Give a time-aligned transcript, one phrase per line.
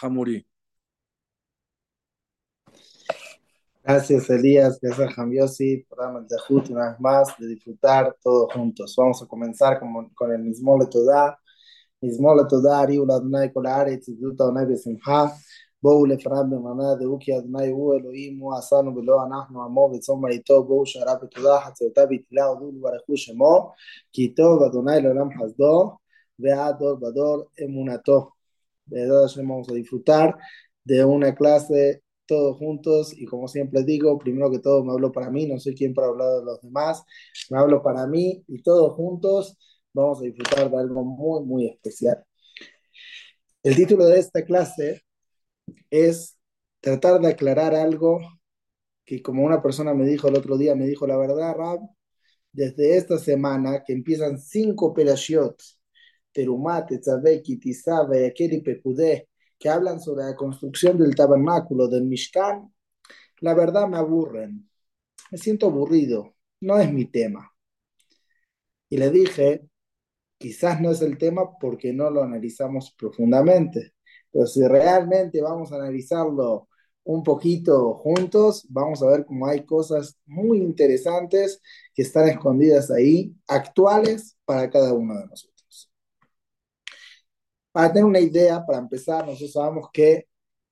[0.00, 0.46] Hamuri.
[3.84, 4.78] Gracias, Elías.
[4.80, 8.94] Gracias, Jambiosi, por darme el dejut una vez más de disfrutar todos juntos.
[8.96, 11.38] Vamos a comenzar con, con el mismo letodá.
[12.00, 15.32] mismo letodá, Ariu Adonai Kol Haaretz, Tzidut Adonai Besimcha.
[15.82, 20.64] בואו לפניו במעמד דהו כי אדוני הוא אלוהים הוא עשנו ולא אנחנו עמו וצום מריתו
[20.64, 23.72] בואו שערה בתודה חצאותיו בתהילה הודו וברכו שמו
[24.12, 25.96] כי טוב אדוני לעולם חסדו
[26.38, 28.30] ועד דור בדור אמונתו.
[29.36, 30.36] vamos a disfrutar
[30.84, 35.30] de una clase todos juntos y como siempre digo, primero que todo me hablo para
[35.30, 37.04] mí, no soy quien para hablar de los demás,
[37.50, 39.58] me hablo para mí y todos juntos
[39.92, 42.24] vamos a disfrutar de algo muy, muy especial.
[43.62, 45.02] El título de esta clase
[45.90, 46.38] es
[46.80, 48.20] tratar de aclarar algo
[49.04, 51.80] que como una persona me dijo el otro día, me dijo la verdad, Rab,
[52.52, 55.60] desde esta semana que empiezan cinco perashiot
[56.32, 59.28] Terumat, Tzaveki, Tizabe, Akeli, Pekudé,
[59.58, 62.72] que hablan sobre la construcción del tabernáculo, del Mishkan,
[63.40, 64.68] la verdad me aburren.
[65.30, 66.34] Me siento aburrido.
[66.60, 67.52] No es mi tema.
[68.88, 69.66] Y le dije,
[70.38, 73.94] quizás no es el tema porque no lo analizamos profundamente.
[74.30, 76.68] Pero si realmente vamos a analizarlo
[77.04, 81.60] un poquito juntos, vamos a ver cómo hay cosas muy interesantes
[81.94, 85.51] que están escondidas ahí, actuales para cada uno de nosotros.
[87.72, 90.28] Para tener una idea, para empezar, nosotros sabemos que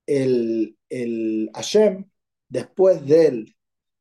[0.06, 2.04] el, el Hashem,
[2.48, 3.54] después del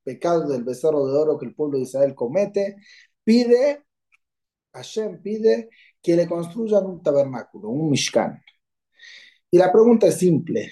[0.04, 2.76] pecado del becerro de oro que el pueblo de Israel comete,
[3.24, 3.84] pide,
[4.74, 5.70] Hashem pide
[6.02, 8.42] que le construyan un tabernáculo, un Mishkan.
[9.52, 10.72] Y la pregunta es simple,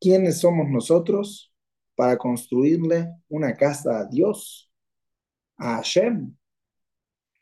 [0.00, 1.52] ¿quiénes somos nosotros
[1.94, 4.70] para construirle una casa a Dios?
[5.58, 6.36] A Hashem.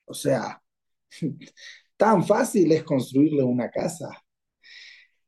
[0.06, 0.62] O sea,
[2.01, 4.09] tan fácil es construirle una casa.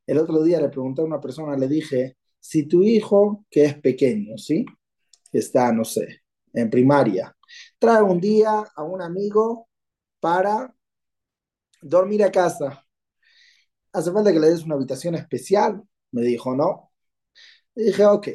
[0.07, 3.75] El otro día le pregunté a una persona, le dije, si tu hijo, que es
[3.79, 4.65] pequeño, ¿sí?
[5.31, 7.37] Está, no sé, en primaria,
[7.77, 9.69] trae un día a un amigo
[10.19, 10.75] para
[11.79, 12.83] dormir a casa.
[13.91, 15.83] ¿Hace falta que le des una habitación especial?
[16.09, 16.91] Me dijo, no.
[17.75, 18.27] Le dije, ok.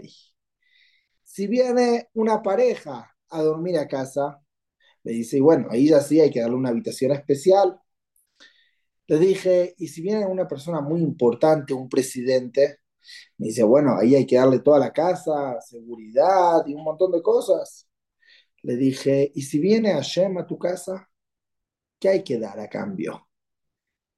[1.25, 4.41] Si viene una pareja a dormir a casa,
[5.03, 7.81] le dice, bueno, ahí ya sí hay que darle una habitación especial.
[9.08, 12.80] Le dije, y si viene una persona muy importante, un presidente,
[13.38, 17.22] me dice, bueno, ahí hay que darle toda la casa, seguridad y un montón de
[17.22, 17.88] cosas.
[18.62, 21.08] Le dije, ¿y si viene Hashem a tu casa?
[21.98, 23.28] ¿Qué hay que dar a cambio?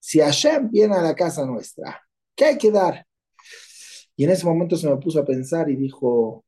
[0.00, 2.02] Si Hashem viene a la casa nuestra,
[2.34, 3.06] ¿qué hay que dar?
[4.16, 6.44] Y en ese momento se me puso a pensar y dijo,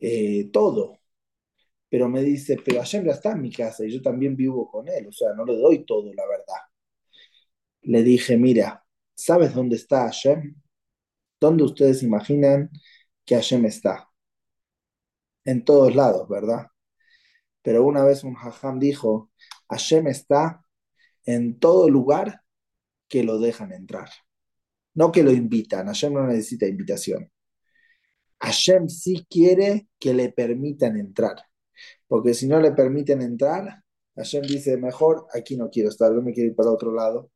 [0.00, 0.98] eh, todo.
[1.88, 4.88] Pero me dice, pero Hashem ya está en mi casa y yo también vivo con
[4.88, 6.73] él, o sea, no le doy todo, la verdad
[7.84, 8.84] le dije, mira,
[9.14, 10.54] ¿sabes dónde está Hashem?
[11.40, 12.70] ¿Dónde ustedes imaginan
[13.24, 14.08] que Hashem está?
[15.44, 16.68] En todos lados, ¿verdad?
[17.62, 19.30] Pero una vez un hajam dijo,
[19.68, 20.64] Hashem está
[21.24, 22.42] en todo lugar
[23.08, 24.10] que lo dejan entrar.
[24.94, 27.30] No que lo invitan, Hashem no necesita invitación.
[28.40, 31.36] Hashem sí quiere que le permitan entrar,
[32.06, 33.82] porque si no le permiten entrar,
[34.16, 37.30] Hashem dice, mejor aquí no quiero estar, yo me quiero ir para otro lado.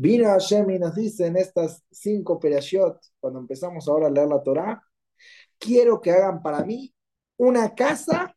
[0.00, 4.40] Vino Hashem y nos dice en estas cinco operaciones, cuando empezamos ahora a leer la
[4.40, 4.80] Torah,
[5.58, 6.94] quiero que hagan para mí
[7.36, 8.32] una casa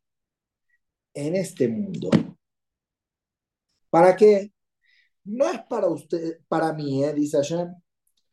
[1.13, 2.09] en este mundo.
[3.91, 4.51] ¿Para qué?
[5.25, 7.13] No es para usted, para mí, ¿eh?
[7.13, 7.75] dice Hashem,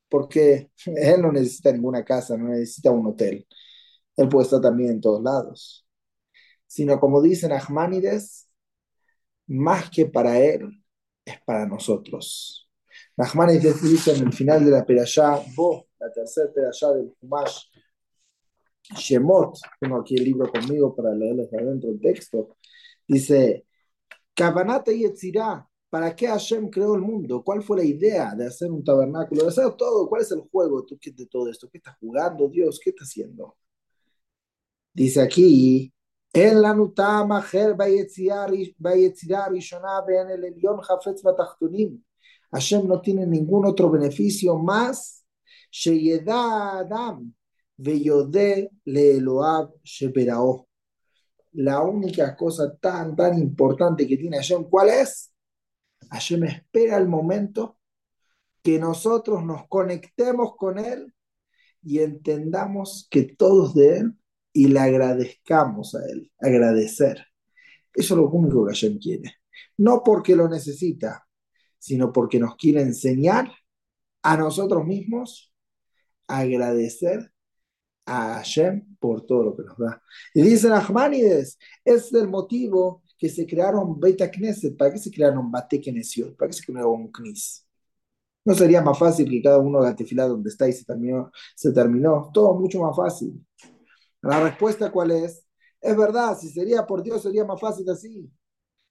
[0.09, 3.47] porque él no necesita ninguna casa, no necesita un hotel.
[4.17, 5.87] Él puede estar también en todos lados.
[6.67, 8.49] Sino como dicen Ahmanides,
[9.49, 10.83] más que para él,
[11.27, 12.68] es para nosotros.
[13.19, 17.65] Nachman dice en el final de la Perashá, vos, la tercera Perashá del Humash,
[18.95, 22.57] Shemot, tengo aquí el libro conmigo para leerles de adentro el texto,
[23.09, 23.67] dice,
[24.33, 27.43] Kavanata y Etzirá, ¿para qué Hashem creó el mundo?
[27.43, 29.43] ¿Cuál fue la idea de hacer un tabernáculo?
[29.43, 31.69] De hacer todo, ¿cuál es el juego de todo esto?
[31.69, 32.79] ¿Qué está jugando Dios?
[32.81, 33.57] ¿Qué está haciendo?
[34.93, 35.93] Dice aquí,
[36.33, 38.47] en la nutama, Her Bayetzirá
[39.49, 42.01] Rishonah, Ben el Elion Hafetz Batachtunim.
[42.51, 45.25] Hashem no tiene ningún otro beneficio más.
[46.29, 47.35] Adam
[51.53, 55.33] La única cosa tan, tan importante que tiene Hashem, ¿cuál es?
[56.11, 57.79] Hashem espera el momento
[58.63, 61.15] que nosotros nos conectemos con Él
[61.83, 64.19] y entendamos que todos de Él
[64.53, 67.27] y le agradezcamos a Él, agradecer.
[67.95, 69.35] Eso es lo único que Hashem quiere.
[69.77, 71.28] No porque lo necesita,
[71.79, 73.51] sino porque nos quiere enseñar
[74.23, 75.53] a nosotros mismos
[76.27, 77.33] agradecer
[78.07, 80.03] a Hashem por todo lo que nos da.
[80.35, 84.77] Y dicen Ahmanides, es el motivo que se crearon Beta Knesset.
[84.77, 86.37] ¿Para qué se crearon Bate Knesset?
[86.37, 87.67] ¿Para qué se crearon Knis?
[88.45, 91.73] ¿No sería más fácil que cada uno haga tefilá donde está y se terminó, se
[91.73, 92.31] terminó?
[92.33, 93.45] Todo mucho más fácil.
[94.23, 95.47] La respuesta cuál es?
[95.81, 98.31] Es verdad, si sería por Dios sería más fácil así.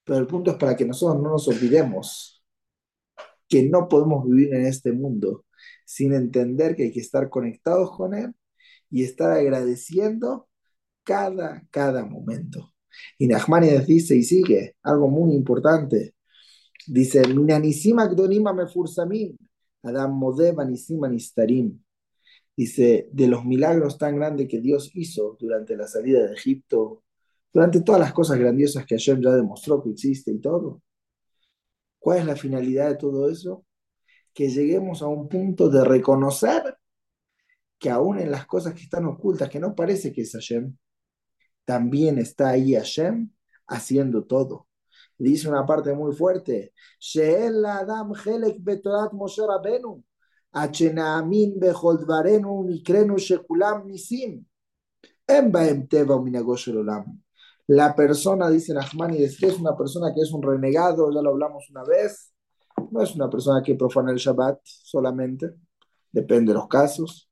[0.03, 2.36] Pero el punto es para que nosotros no nos olvidemos
[3.47, 5.45] que no podemos vivir en este mundo
[5.85, 8.33] sin entender que hay que estar conectados con Él
[8.89, 10.47] y estar agradeciendo
[11.03, 12.73] cada, cada momento.
[13.17, 16.15] Y Nachmanides dice y sigue algo muy importante.
[16.85, 17.21] Dice.
[22.55, 27.03] Dice, de los milagros tan grandes que Dios hizo durante la salida de Egipto,
[27.53, 30.81] durante todas las cosas grandiosas que Hashem ya demostró que existe y todo.
[32.07, 33.65] ¿Cuál es la finalidad de todo eso?
[34.33, 36.77] Que lleguemos a un punto de reconocer
[37.77, 40.77] que aún en las cosas que están ocultas, que no parece que es Hashem,
[41.65, 43.29] también está ahí Hashem
[43.67, 44.69] haciendo todo.
[45.17, 46.71] Dice una parte muy fuerte,
[47.65, 50.01] Adam Helek Betorat Moshe Rabenu,
[50.53, 54.45] Achenaamin Beholdvarenu Mikrenu Shekulam Nisim,
[55.27, 57.21] Embaem Teva Olam.
[57.67, 61.69] La persona, dice Nachmanides, que es una persona que es un renegado, ya lo hablamos
[61.69, 62.33] una vez,
[62.91, 65.53] no es una persona que profana el Shabbat solamente,
[66.11, 67.29] depende de los casos.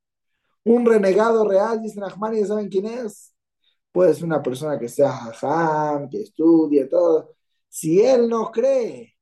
[0.65, 3.33] Un renegado real, dice Nachmanides, ¿saben quién es?
[3.91, 7.35] Puede ser una persona que sea jajam, que estudie, todo.
[7.69, 9.15] Si él no cree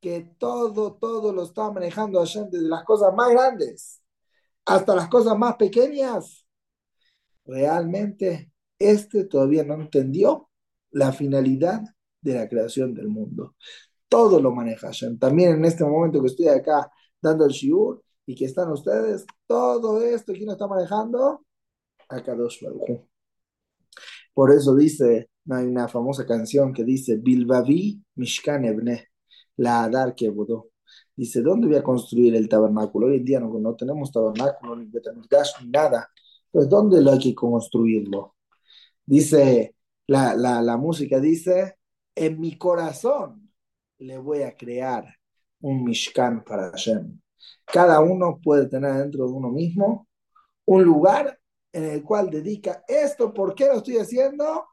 [0.00, 4.02] que todo, todo lo está manejando Hashem desde las cosas más grandes
[4.64, 6.46] hasta las cosas más pequeñas,
[7.44, 8.49] realmente
[8.80, 10.50] este todavía no entendió
[10.90, 11.82] la finalidad
[12.20, 13.54] de la creación del mundo.
[14.08, 15.18] Todo lo maneja Hashem.
[15.18, 16.90] También en este momento que estoy acá
[17.22, 21.44] dando el shiur y que están ustedes, todo esto, ¿quién lo está manejando?
[22.08, 23.06] Akadosh Baruch
[24.34, 29.08] Por eso dice, hay una famosa canción que dice, Bilbavi Mishkan Ebne,
[29.56, 30.32] la Adar que
[31.14, 33.08] Dice, ¿dónde voy a construir el tabernáculo?
[33.08, 34.90] Hoy en día no, no tenemos tabernáculo, ni
[35.28, 36.08] gas, ni nada.
[36.50, 38.34] Pues, ¿dónde lo hay que construirlo?
[39.10, 39.74] Dice,
[40.06, 41.74] la, la, música dice,
[42.14, 43.52] en mi corazón
[43.98, 45.04] le voy a crear
[45.62, 47.20] un Mishkan para Hashem.
[47.64, 50.06] Cada uno puede tener dentro de uno mismo
[50.64, 51.40] un lugar
[51.72, 53.34] en el cual dedica esto.
[53.34, 54.68] ¿Por qué lo estoy haciendo?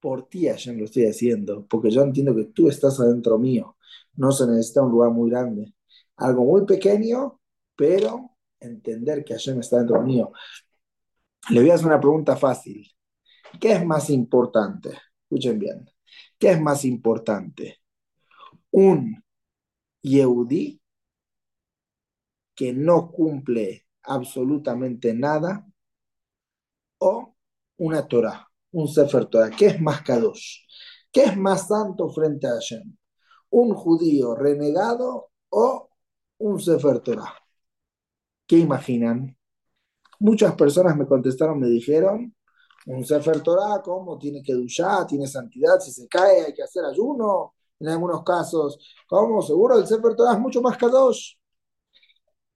[0.00, 1.64] Por ti, Hashem, lo estoy haciendo.
[1.68, 3.76] Porque yo entiendo que tú estás adentro mío.
[4.14, 5.72] No se necesita un lugar muy grande.
[6.16, 7.40] Algo muy pequeño,
[7.76, 10.32] pero entender que Hashem está dentro mío.
[11.50, 12.92] Le voy a hacer una pregunta fácil.
[13.60, 14.90] ¿Qué es más importante?
[15.24, 15.88] Escuchen bien.
[16.38, 17.80] ¿Qué es más importante?
[18.70, 19.22] ¿Un
[20.02, 20.80] Yehudi
[22.54, 25.66] que no cumple absolutamente nada
[26.98, 27.34] o
[27.76, 29.50] una Torah, un Sefer Torah?
[29.50, 30.64] ¿Qué es más Kadosh?
[31.10, 32.96] ¿Qué es más santo frente a Hashem?
[33.50, 35.90] ¿Un judío renegado o
[36.38, 37.34] un Sefer Torah?
[38.46, 39.36] ¿Qué imaginan?
[40.18, 42.34] Muchas personas me contestaron, me dijeron,
[42.86, 44.18] un Sefer Torah, ¿cómo?
[44.18, 48.78] Tiene que duchar, tiene santidad, si se cae hay que hacer ayuno, en algunos casos,
[49.08, 49.42] ¿cómo?
[49.42, 51.34] Seguro el Sefer Torah es mucho más kadosh.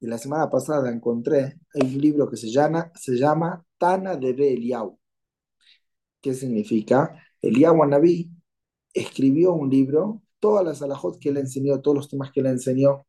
[0.01, 4.31] Y la semana pasada encontré, hay un libro que se llama, se llama Tana de
[4.31, 4.99] Eliau.
[6.21, 7.23] ¿Qué significa?
[7.41, 8.31] Eliau Anabí
[8.93, 13.07] escribió un libro, todas las alajot que le enseñó, todos los temas que le enseñó.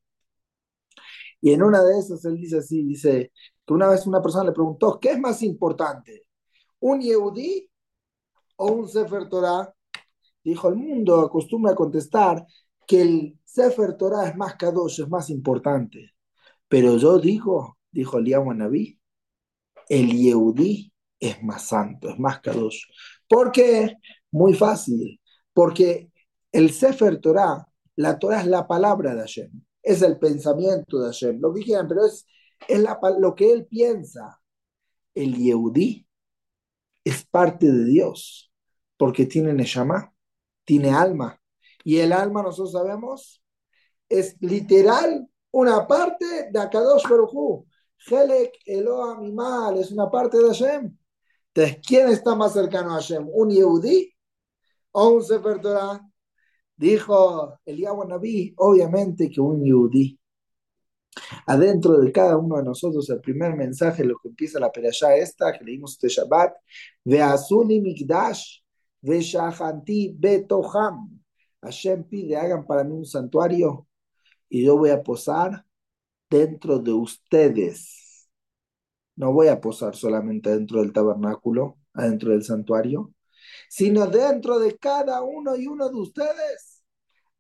[1.41, 3.31] Y en una de esas él dice así, dice
[3.65, 6.26] que una vez una persona le preguntó, ¿qué es más importante?
[6.79, 7.69] Un Yehudí
[8.57, 9.73] o un Sefer Torah.
[10.43, 12.45] Dijo, el mundo acostumbra a contestar
[12.85, 16.13] que el Sefer Torah es más kadosh, es más importante.
[16.67, 18.99] Pero yo digo, dijo Eliyahu Naví,
[19.89, 22.83] el Yehudí es más santo, es más kadosh.
[23.27, 23.95] ¿Por qué?
[24.31, 25.19] Muy fácil.
[25.53, 26.11] Porque
[26.51, 31.39] el Sefer Torah, la Torah es la palabra de Hashem, es el pensamiento de Hashem,
[31.39, 32.25] lo que quieran, pero es,
[32.67, 32.83] es
[33.19, 34.39] lo que él piensa.
[35.13, 36.06] El Yehudí
[37.07, 38.51] es parte de Dios,
[38.97, 40.13] porque tiene Neshama,
[40.65, 41.39] tiene alma.
[41.83, 43.41] Y el alma, nosotros sabemos,
[44.09, 47.65] es literal una parte de Akadosh Baruchu.
[48.09, 50.97] Helek Eloah Mimal es una parte de Hashem.
[51.53, 53.27] Entonces, ¿quién está más cercano a Hashem?
[53.31, 54.13] ¿Un Yehudi
[54.91, 56.01] o un Sefer Torah?
[56.75, 60.19] Dijo Eliyahu Naví, obviamente que un Yehudi
[61.45, 65.51] adentro de cada uno de nosotros el primer mensaje, lo que empieza la perashá esta,
[65.53, 66.55] que leímos este Shabbat,
[67.03, 68.59] Veazuni Mikdash,
[69.01, 71.19] Veshahanti Betoham.
[71.61, 73.87] Hashem pide, hagan para mí un santuario
[74.49, 75.65] y yo voy a posar
[76.29, 78.29] dentro de ustedes.
[79.15, 83.13] no voy a posar solamente dentro del tabernáculo, adentro del santuario,
[83.69, 86.83] sino dentro de cada uno y uno de ustedes.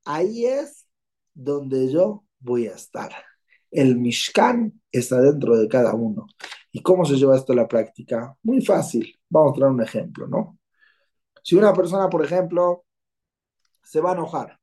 [0.05, 0.87] Ahí es
[1.33, 3.11] donde yo voy a estar.
[3.71, 6.27] El Mishkan está dentro de cada uno.
[6.71, 8.35] ¿Y cómo se lleva esto a la práctica?
[8.43, 9.13] Muy fácil.
[9.29, 10.59] Vamos a traer un ejemplo, ¿no?
[11.43, 12.85] Si una persona, por ejemplo,
[13.83, 14.59] se va a enojar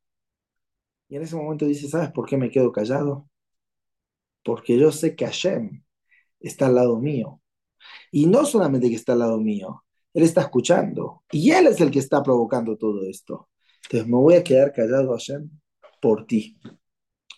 [1.09, 3.29] y en ese momento dice, ¿sabes por qué me quedo callado?
[4.43, 5.83] Porque yo sé que Hashem
[6.41, 7.41] está al lado mío.
[8.11, 11.23] Y no solamente que está al lado mío, él está escuchando.
[11.31, 13.49] Y él es el que está provocando todo esto.
[13.85, 15.51] Entonces me voy a quedar callado, Hashem,
[16.01, 16.59] por ti.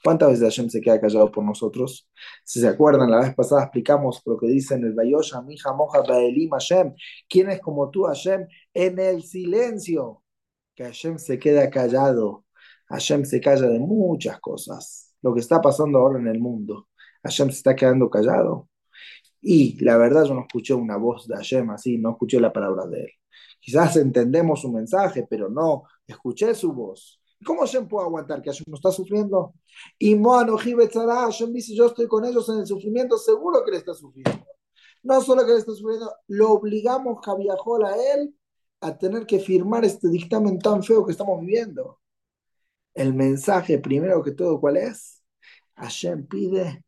[0.07, 2.09] ¿Cuántas veces Hashem se queda callado por nosotros?
[2.45, 6.01] Si se acuerdan, la vez pasada explicamos lo que dice en el Bayosha, Mija Moja
[6.03, 6.95] Baelim Hashem.
[7.29, 8.47] ¿Quién es como tú, Hashem?
[8.73, 10.23] En el silencio.
[10.77, 12.45] Que Hashem se queda callado.
[12.89, 15.13] Hashem se calla de muchas cosas.
[15.23, 16.87] Lo que está pasando ahora en el mundo.
[17.25, 18.69] Hashem se está quedando callado.
[19.43, 22.87] Y la verdad yo no escuché una voz de Hashem así, no escuché la palabra
[22.87, 23.11] de él.
[23.59, 27.21] Quizás entendemos su mensaje, pero no escuché su voz.
[27.47, 29.55] ¿Cómo Hashem puede aguantar que Hashem no está sufriendo?
[29.99, 33.95] Y Moano Hashem dice, yo estoy con ellos en el sufrimiento, seguro que le está
[33.95, 34.45] sufriendo.
[35.05, 38.35] No solo que le está sufriendo, lo obligamos Javiajol a él
[38.81, 42.00] a tener que firmar este dictamen tan feo que estamos viviendo.
[42.93, 45.23] El mensaje, primero que todo, ¿cuál es?
[45.76, 46.85] Hashem pide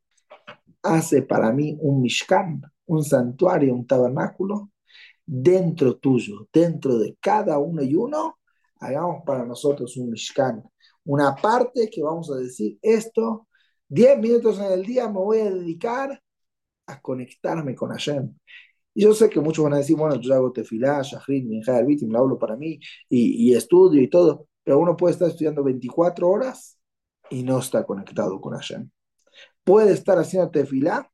[0.82, 4.70] hace para mí un Mishkan, un santuario, un tabernáculo,
[5.24, 8.38] dentro tuyo, dentro de cada uno y uno,
[8.80, 10.62] hagamos para nosotros un Mishkan,
[11.04, 13.48] una parte que vamos a decir esto,
[13.88, 16.20] 10 minutos en el día me voy a dedicar
[16.86, 18.34] a conectarme con Hashem.
[18.94, 21.96] Y yo sé que muchos van a decir, bueno, yo hago tefilá, shahrid, minjá, me
[22.08, 26.28] lo hablo para mí y, y estudio y todo, pero uno puede estar estudiando 24
[26.28, 26.78] horas
[27.30, 28.90] y no está conectado con Hashem
[29.68, 31.12] puede estar haciendo tefilá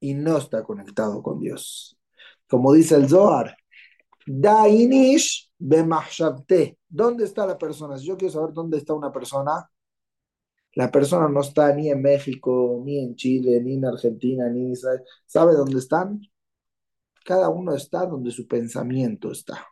[0.00, 1.98] y no está conectado con Dios.
[2.48, 3.54] Como dice el Zohar,
[4.26, 6.78] Dainish bemahshabte.
[6.88, 7.98] ¿Dónde está la persona?
[7.98, 9.68] Si yo quiero saber dónde está una persona,
[10.74, 14.72] la persona no está ni en México, ni en Chile, ni en Argentina, ni en
[14.72, 15.00] Israel.
[15.26, 16.20] ¿Sabe dónde están?
[17.24, 19.66] Cada uno está donde su pensamiento está.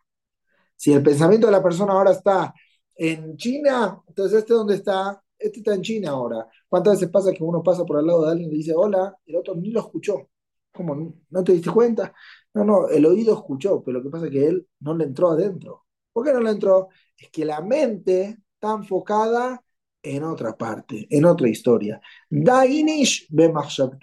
[0.76, 2.54] Si el pensamiento de la persona ahora está
[2.95, 6.47] en China, entonces este dónde está, este está en China ahora.
[6.69, 9.16] ¿Cuántas veces pasa que uno pasa por al lado de alguien y le dice hola,
[9.25, 10.28] y el otro ni lo escuchó?
[10.73, 11.14] ¿Cómo?
[11.30, 12.14] ¿No te diste cuenta?
[12.54, 15.30] No, no, el oído escuchó, pero lo que pasa es que él no le entró
[15.30, 15.87] adentro.
[16.12, 16.88] ¿Por qué no le entró?
[17.16, 19.62] Es que la mente está enfocada
[20.02, 22.00] en otra parte, en otra historia.
[22.28, 23.52] Dainish be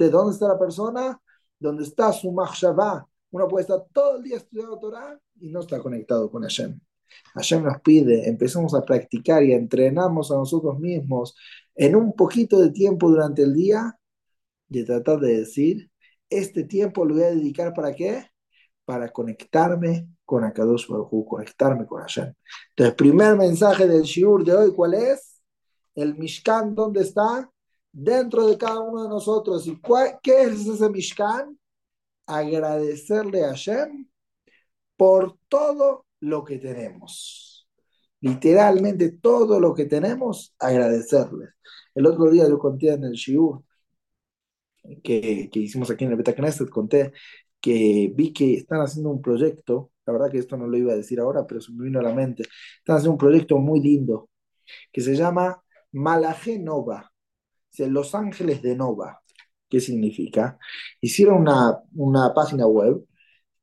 [0.10, 1.22] ¿Dónde está la persona?
[1.60, 3.08] ¿Dónde está su mahshabá?
[3.32, 6.80] Uno puede estar todo el día estudiando Torah y no está conectado con Hashem.
[7.36, 11.36] Hashem nos pide, empecemos a practicar y entrenamos a nosotros mismos
[11.75, 13.98] en un poquito de tiempo durante el día,
[14.68, 15.92] de tratar de decir,
[16.30, 18.25] este tiempo lo voy a dedicar para qué?
[18.88, 22.34] Para conectarme con Akadosh Baruj conectarme con Hashem.
[22.70, 25.41] Entonces, primer mensaje del Shiur de hoy, ¿cuál es?
[25.94, 27.51] El Mishkan, ¿dónde está?
[27.91, 29.67] Dentro de cada uno de nosotros.
[29.67, 29.77] ¿Y
[30.24, 31.60] qué es ese Mishkan?
[32.27, 34.08] Agradecerle a Hashem
[34.96, 37.67] por todo lo que tenemos.
[38.22, 41.50] Literalmente todo lo que tenemos, agradecerles.
[41.94, 43.63] El otro día yo conté en el Shiur
[45.03, 47.12] que, que hicimos aquí en el Betacneset, conté
[47.62, 50.96] que vi que están haciendo un proyecto, la verdad que esto no lo iba a
[50.96, 52.44] decir ahora, pero se me vino a la mente,
[52.80, 54.30] están haciendo un proyecto muy lindo
[54.92, 57.12] que se llama Malaje Nova,
[57.78, 59.22] Los Ángeles de Nova.
[59.70, 60.58] ¿Qué significa?
[61.02, 63.06] Hicieron una, una página web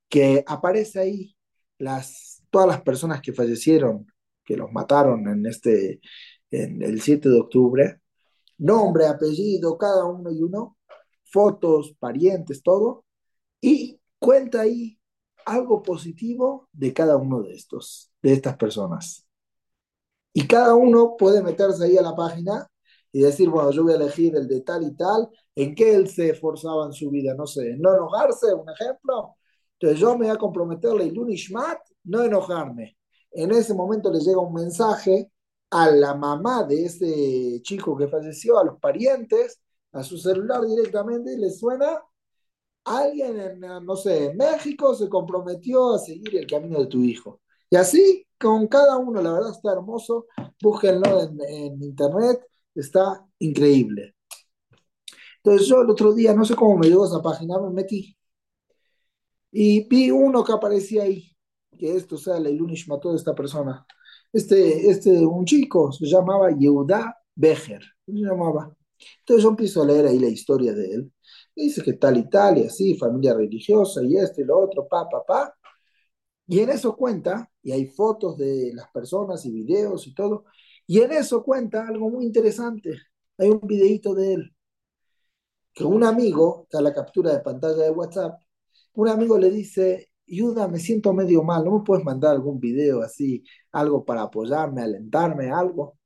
[0.09, 1.37] que aparece ahí
[1.79, 4.07] las todas las personas que fallecieron,
[4.45, 6.01] que los mataron en este,
[6.53, 8.01] en el 7 de octubre,
[8.59, 10.79] nombre, apellido, cada uno y uno,
[11.25, 13.04] fotos, parientes, todo,
[13.67, 14.99] y cuenta ahí
[15.47, 19.27] algo positivo de cada uno de estos, de estas personas.
[20.35, 22.69] Y cada uno puede meterse ahí a la página
[23.11, 26.09] y decir, bueno, yo voy a elegir el de tal y tal, en qué él
[26.11, 29.37] se esforzaba en su vida, no sé, no enojarse, un ejemplo.
[29.79, 32.99] Entonces yo me voy a comprometerle el Unishmat no enojarme.
[33.31, 35.31] En ese momento le llega un mensaje
[35.71, 39.59] a la mamá de ese chico que falleció, a los parientes,
[39.93, 42.03] a su celular directamente y le suena,
[42.85, 47.41] alguien en, no sé, en México se comprometió a seguir el camino de tu hijo.
[47.71, 50.27] Y así, con cada uno, la verdad está hermoso,
[50.63, 52.41] búsquenlo en, en internet,
[52.75, 54.15] está increíble.
[55.43, 58.17] Entonces yo el otro día, no sé cómo me llegó esa página, me metí
[59.57, 61.31] y vi uno que aparecía ahí
[61.79, 62.51] que esto sea la
[62.89, 63.87] mató de esta persona.
[64.33, 68.77] Este, este, un chico se llamaba Yehuda Becher, se llamaba.
[69.21, 71.13] Entonces yo empiezo a leer ahí la historia de él.
[71.57, 75.09] Dice que tal y tal, y así, familia religiosa, y esto y lo otro, pa,
[75.09, 75.55] pa, pa.
[76.47, 80.45] Y en eso cuenta, y hay fotos de las personas y videos y todo,
[80.87, 82.91] y en eso cuenta algo muy interesante.
[83.39, 84.57] Hay un videito de él,
[85.73, 88.41] que un amigo, está la captura de pantalla de WhatsApp,
[88.95, 93.03] un amigo le dice, Yuda, me siento medio mal, ¿no me puedes mandar algún video
[93.03, 95.99] así, algo para apoyarme, alentarme, algo?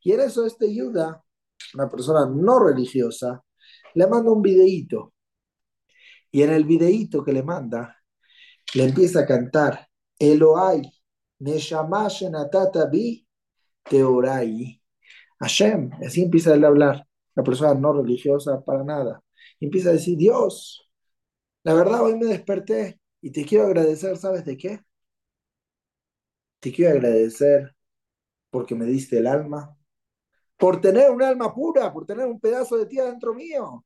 [0.00, 1.22] Y en eso este Yuda,
[1.74, 3.44] una persona no religiosa,
[3.98, 5.12] le manda un videíto.
[6.30, 7.96] Y en el videíto que le manda,
[8.74, 9.88] le empieza a cantar,
[10.18, 10.82] Eloai,
[11.40, 13.26] Neshama Shenatata Bi
[13.82, 14.80] Teorai.
[15.40, 19.20] Hashem, así empieza a hablar, la persona no religiosa para nada.
[19.58, 20.88] Empieza a decir, Dios,
[21.64, 24.80] la verdad hoy me desperté y te quiero agradecer, ¿sabes de qué?
[26.60, 27.74] Te quiero agradecer
[28.50, 29.76] porque me diste el alma,
[30.56, 33.84] por tener un alma pura, por tener un pedazo de ti adentro mío.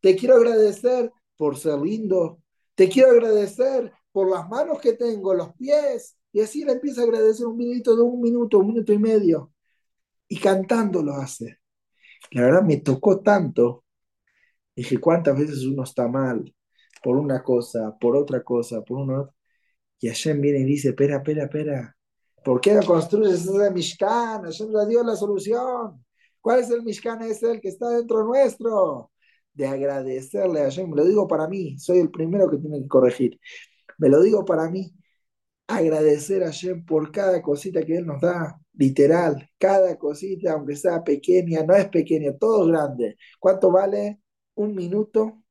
[0.00, 2.40] Te quiero agradecer por ser lindo.
[2.74, 6.16] Te quiero agradecer por las manos que tengo, los pies.
[6.32, 9.52] Y así le empieza a agradecer un minuto de un minuto, un minuto y medio.
[10.28, 11.58] Y cantando lo hace.
[12.32, 13.84] La verdad me tocó tanto.
[14.74, 16.54] Dije, ¿cuántas veces uno está mal?
[17.02, 19.34] Por una cosa, por otra cosa, por uno.
[20.00, 21.96] Y Hashem viene y dice, espera, espera, espera.
[22.44, 24.44] ¿Por qué no construyes ese Mishkan?
[24.44, 26.04] Hashem ya dio la solución.
[26.40, 27.22] ¿Cuál es el Mishkan?
[27.22, 29.10] Es el que está dentro nuestro.
[29.56, 30.90] De agradecerle a Hashem.
[30.90, 31.78] Me lo digo para mí.
[31.78, 33.40] Soy el primero que tiene que corregir.
[33.98, 34.94] Me lo digo para mí.
[35.68, 38.60] Agradecer a Hashem por cada cosita que Él nos da.
[38.74, 39.50] Literal.
[39.58, 43.16] Cada cosita, aunque sea pequeña, no es pequeña, todo es grande.
[43.40, 44.20] ¿Cuánto vale
[44.54, 45.42] un minuto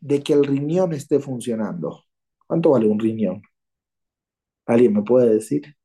[0.00, 2.04] de que el riñón esté funcionando?
[2.46, 3.42] ¿Cuánto vale un riñón?
[4.66, 5.76] ¿Alguien me puede decir?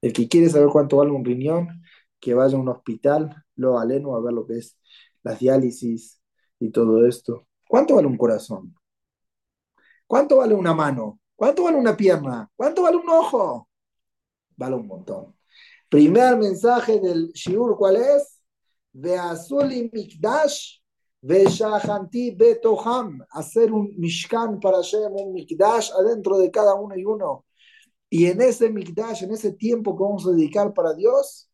[0.00, 1.82] El que quiere saber cuánto vale un riñón,
[2.20, 4.78] que vaya a un hospital, lo aleno a ver lo que es
[5.22, 6.15] las diálisis
[6.58, 7.46] y todo esto.
[7.68, 8.74] ¿Cuánto vale un corazón?
[10.06, 11.20] ¿Cuánto vale una mano?
[11.34, 12.50] ¿Cuánto vale una pierna?
[12.56, 13.68] ¿Cuánto vale un ojo?
[14.56, 15.36] Vale un montón.
[15.88, 18.40] Primer mensaje del Shiur, ¿cuál es?
[18.92, 20.78] Veazuli Mikdash,
[21.20, 23.20] Veshahanti Betoham.
[23.30, 27.44] Hacer un Mishkan para Hashem, un Mikdash adentro de cada uno y uno.
[28.08, 31.50] Y en ese Mikdash, en ese tiempo que vamos a dedicar para Dios,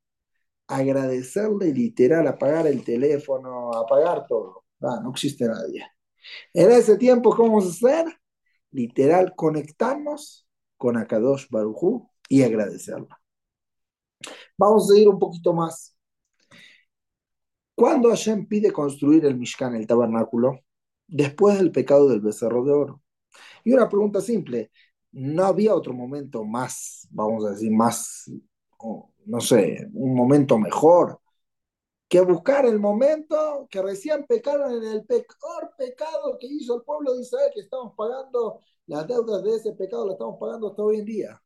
[0.68, 4.61] agradecerle literal, apagar el teléfono, apagar todo.
[4.82, 5.86] Ah, no existe nadie.
[6.52, 8.06] En ese tiempo, ¿qué vamos a hacer?
[8.70, 13.08] Literal, conectarnos con Akadosh Barujú y agradecerlo.
[14.56, 15.96] Vamos a ir un poquito más.
[17.74, 20.60] Cuando Hashem pide construir el Mishkan, el tabernáculo,
[21.06, 23.02] después del pecado del becerro de oro.
[23.64, 24.70] Y una pregunta simple,
[25.12, 28.30] no había otro momento más, vamos a decir, más,
[29.26, 31.20] no sé, un momento mejor,
[32.12, 37.14] que buscar el momento que recién pecaron en el peor pecado que hizo el pueblo
[37.14, 40.96] de Israel, que estamos pagando las deudas de ese pecado, lo estamos pagando hasta hoy
[40.98, 41.42] en día.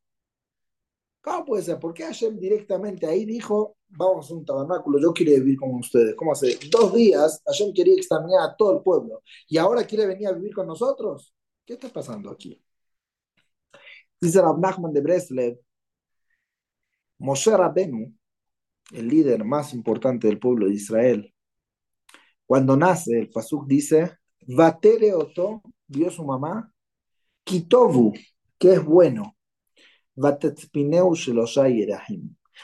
[1.21, 1.79] ¿Cómo puede ser?
[1.79, 6.17] ¿Por qué Hashem directamente ahí dijo, vamos a un tabernáculo, yo quiero vivir con ustedes?
[6.17, 10.27] ¿Cómo hace dos días Hashem quería exterminar a todo el pueblo y ahora quiere venir
[10.27, 11.33] a vivir con nosotros?
[11.65, 12.61] ¿Qué está pasando aquí?
[14.21, 15.61] Dice Rab Nachman de Breslev,
[17.19, 18.13] Moshe Rabenu,
[18.93, 21.35] el líder más importante del pueblo de Israel,
[22.47, 26.73] cuando nace, el Pasuk dice, Vatere Oto, vio su mamá,
[27.43, 28.13] Kitovu,
[28.59, 29.37] que es bueno,
[30.15, 31.13] Vatetpineu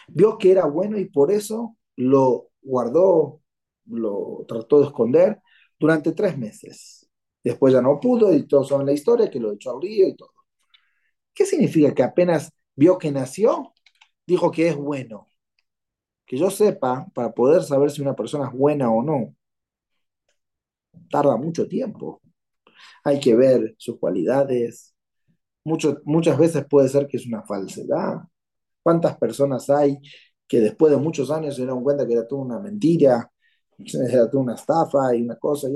[0.08, 3.42] Vio que era bueno y por eso lo guardó,
[3.86, 5.42] lo trató de esconder
[5.78, 7.08] durante tres meses.
[7.42, 10.16] Después ya no pudo y todos saben la historia, que lo echó al río y
[10.16, 10.32] todo.
[11.34, 13.72] ¿Qué significa que apenas vio que nació,
[14.26, 15.28] dijo que es bueno?
[16.32, 19.36] Que yo sepa, para poder saber si una persona es buena o no,
[21.10, 22.22] tarda mucho tiempo.
[23.04, 24.94] Hay que ver sus cualidades.
[25.64, 28.22] muchas veces puede ser que es una falsedad.
[28.82, 29.98] ¿Cuántas personas hay
[30.48, 33.30] que después de muchos años se dieron cuenta que era toda una mentira,
[34.10, 35.68] era toda una estafa y una cosa?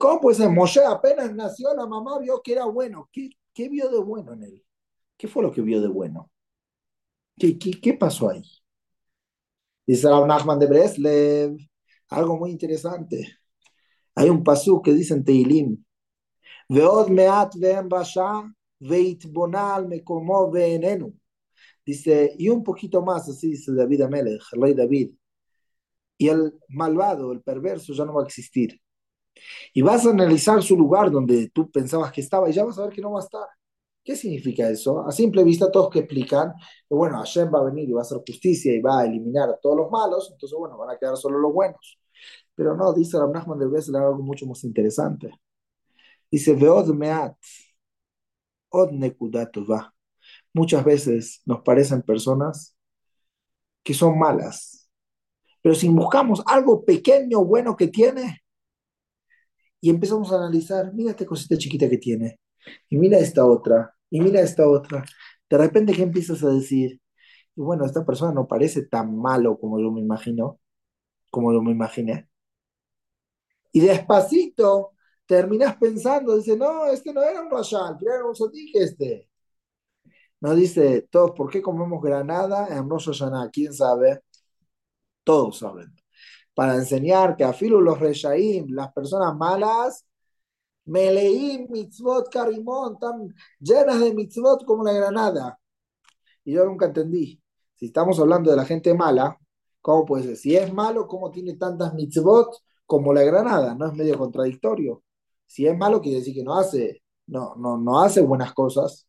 [0.00, 0.50] ¿Cómo puede ser?
[0.50, 3.08] Moshe apenas nació, la mamá vio que era bueno.
[3.12, 4.64] ¿Qué, qué vio de bueno en él?
[5.16, 6.28] ¿Qué fue lo que vio de bueno?
[7.38, 8.42] ¿Qué, qué, pasó ahí?
[9.86, 11.56] Dice Rav Nachman de Breslev,
[12.08, 13.38] algo muy interesante.
[14.14, 15.84] Hay un pasú que dice en Teilim,
[16.68, 18.42] Veod meat ve'en basha
[18.80, 21.14] veitbonal mekomo ve'enenu.
[21.84, 25.14] Dice, y un poquito más, así dice David Amelech, el rey David.
[26.18, 28.80] Y el malvado, el perverso, ya no va a existir.
[29.72, 32.86] Y vas a analizar su lugar donde tú pensabas que estaba y ya vas a
[32.86, 33.46] ver que no va a estar.
[34.06, 35.04] ¿Qué significa eso?
[35.04, 36.54] A simple vista todos que explican
[36.88, 39.50] que bueno, Hashem va a venir y va a hacer justicia y va a eliminar
[39.50, 41.98] a todos los malos, entonces bueno, van a quedar solo los buenos.
[42.54, 45.32] Pero no, dice Rab Nachman de Breslev algo mucho más interesante.
[46.30, 47.36] Dice, Veod meat,
[48.70, 48.90] od
[49.68, 49.92] va.
[50.54, 52.76] Muchas veces nos parecen personas
[53.82, 54.88] que son malas,
[55.62, 58.40] pero si buscamos algo pequeño, bueno que tiene,
[59.80, 62.38] y empezamos a analizar, mira esta cosita chiquita que tiene,
[62.88, 65.04] y mira esta otra, y mira esta otra,
[65.50, 67.00] de repente, ¿qué empiezas a decir?
[67.56, 70.60] Y bueno, esta persona no parece tan malo como yo me imagino,
[71.30, 72.28] como yo me imaginé.
[73.72, 74.92] Y despacito
[75.26, 79.28] terminas pensando, dice, no, este no era un Rashal, era un Sotik este.
[80.40, 83.50] No dice, todos, ¿por qué comemos granada en Rosh Hashanah?
[83.50, 84.20] ¿Quién sabe?
[85.24, 85.94] Todos saben.
[86.54, 90.06] Para enseñar que a filo los Reshaim, las personas malas,
[90.86, 95.58] Meleim, mitzvot, karimón, están llenas de mitzvot como la granada.
[96.44, 97.42] Y yo nunca entendí.
[97.74, 99.38] Si estamos hablando de la gente mala,
[99.82, 100.36] ¿cómo puede ser?
[100.36, 103.74] Si es malo, ¿cómo tiene tantas mitzvot como la granada?
[103.74, 105.02] ¿No es medio contradictorio?
[105.46, 109.08] Si es malo, quiere decir que no hace, no, no, no hace buenas cosas.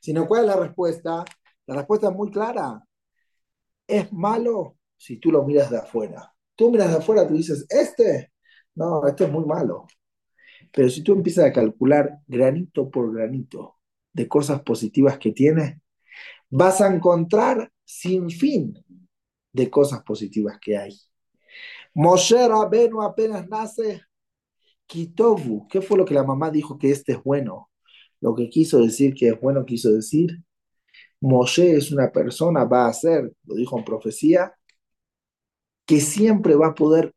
[0.00, 1.24] Sino, ¿cuál es la respuesta?
[1.66, 2.84] La respuesta es muy clara.
[3.86, 6.32] Es malo si tú lo miras de afuera.
[6.54, 8.32] Tú miras de afuera, tú dices, este,
[8.74, 9.86] no, este es muy malo.
[10.72, 13.76] Pero si tú empiezas a calcular granito por granito
[14.12, 15.80] de cosas positivas que tiene,
[16.48, 18.74] vas a encontrar sin fin
[19.52, 20.96] de cosas positivas que hay.
[21.94, 24.02] Moshe Rabenu apenas nace,
[24.86, 27.70] Kitovu, ¿qué fue lo que la mamá dijo que este es bueno?
[28.20, 30.42] Lo que quiso decir que es bueno, quiso decir,
[31.20, 34.54] Moshe es una persona, va a ser, lo dijo en profecía,
[35.84, 37.14] que siempre va a poder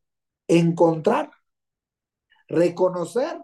[0.48, 1.30] encontrar
[2.48, 3.38] reconocer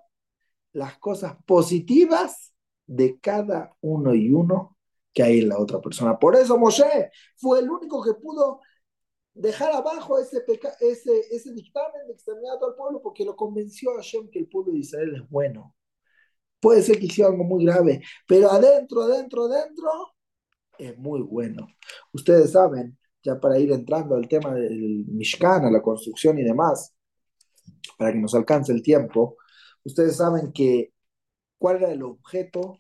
[0.73, 2.53] las cosas positivas
[2.87, 4.77] de cada uno y uno
[5.13, 6.19] que hay en la otra persona.
[6.19, 8.61] Por eso Moshe fue el único que pudo
[9.35, 10.45] dejar abajo ese,
[10.81, 14.41] ese, ese dictamen de exterminar a todo el pueblo porque lo convenció a Hashem que
[14.41, 15.75] el pueblo de Israel es bueno.
[16.61, 19.91] Puede ser que hiciera algo muy grave, pero adentro, adentro, adentro
[20.79, 21.69] es muy bueno.
[22.13, 26.95] Ustedes saben, ya para ir entrando al tema del Mishkan, a la construcción y demás,
[27.97, 29.37] para que nos alcance el tiempo,
[29.85, 30.93] ustedes saben que
[31.59, 32.79] cuál era el objeto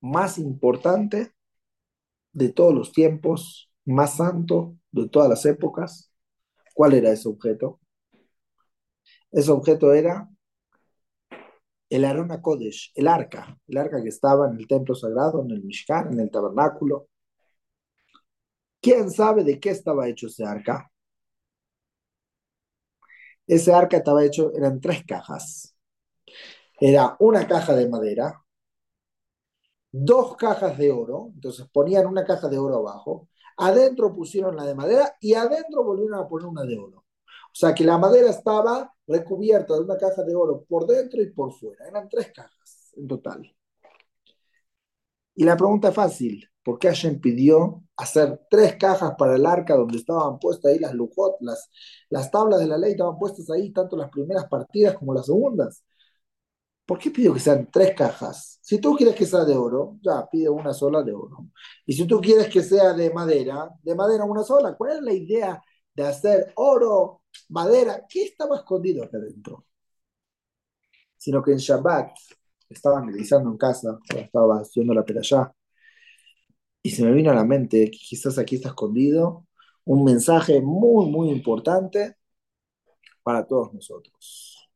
[0.00, 1.34] más importante
[2.32, 6.12] de todos los tiempos, más santo de todas las épocas.
[6.74, 7.80] ¿Cuál era ese objeto?
[9.32, 10.28] Ese objeto era
[11.88, 15.62] el Arona Kodesh, el arca, el arca que estaba en el templo sagrado, en el
[15.62, 17.08] Mishkan, en el tabernáculo.
[18.80, 20.90] ¿Quién sabe de qué estaba hecho ese arca?
[23.50, 25.74] Ese arca estaba hecho, eran tres cajas.
[26.80, 28.44] Era una caja de madera,
[29.92, 34.74] dos cajas de oro, entonces ponían una caja de oro abajo, adentro pusieron la de
[34.76, 36.98] madera y adentro volvieron a poner una de oro.
[36.98, 41.30] O sea que la madera estaba recubierta de una caja de oro por dentro y
[41.32, 41.88] por fuera.
[41.88, 43.52] Eran tres cajas en total.
[45.34, 46.49] Y la pregunta fácil.
[46.70, 50.94] ¿Por qué Hashem pidió hacer tres cajas para el arca donde estaban puestas ahí las
[50.94, 51.68] lujot, las,
[52.08, 55.82] las tablas de la ley estaban puestas ahí, tanto las primeras partidas como las segundas?
[56.86, 58.60] ¿Por qué pidió que sean tres cajas?
[58.62, 61.48] Si tú quieres que sea de oro, ya pide una sola de oro.
[61.84, 64.76] Y si tú quieres que sea de madera, de madera una sola.
[64.76, 65.60] ¿Cuál es la idea
[65.92, 68.06] de hacer oro, madera?
[68.08, 69.66] ¿Qué estaba escondido acá adentro?
[71.16, 72.12] Sino que en Shabbat,
[72.68, 75.52] estaba analizando en casa, estaba haciendo la allá
[76.82, 79.46] y se me vino a la mente quizás aquí está escondido
[79.84, 82.16] un mensaje muy, muy importante
[83.22, 84.70] para todos nosotros.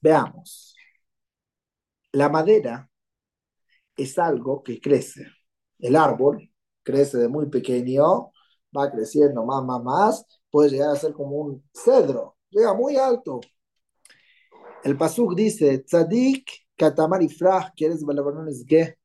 [0.00, 0.74] Veamos.
[2.12, 2.90] La madera
[3.96, 5.26] es algo que crece.
[5.78, 6.50] El árbol
[6.82, 8.32] crece de muy pequeño,
[8.76, 13.40] va creciendo más, más, más, puede llegar a ser como un cedro, llega muy alto.
[14.84, 18.02] El Pasuk dice, Tzadik katamari frach, quieres
[18.48, 18.96] es que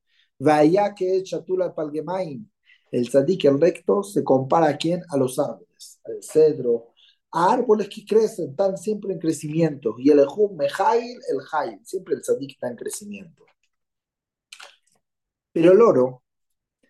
[0.44, 2.52] Vaya que Chatula Palgemain,
[2.92, 5.04] el tzadik, el recto, se compara a quién?
[5.10, 6.94] A los árboles, al cedro,
[7.32, 9.96] a árboles que crecen, están siempre en crecimiento.
[10.00, 13.46] Y el Ejum Mejail, el Jail, siempre el tzadik está en crecimiento.
[15.52, 16.24] Pero el oro,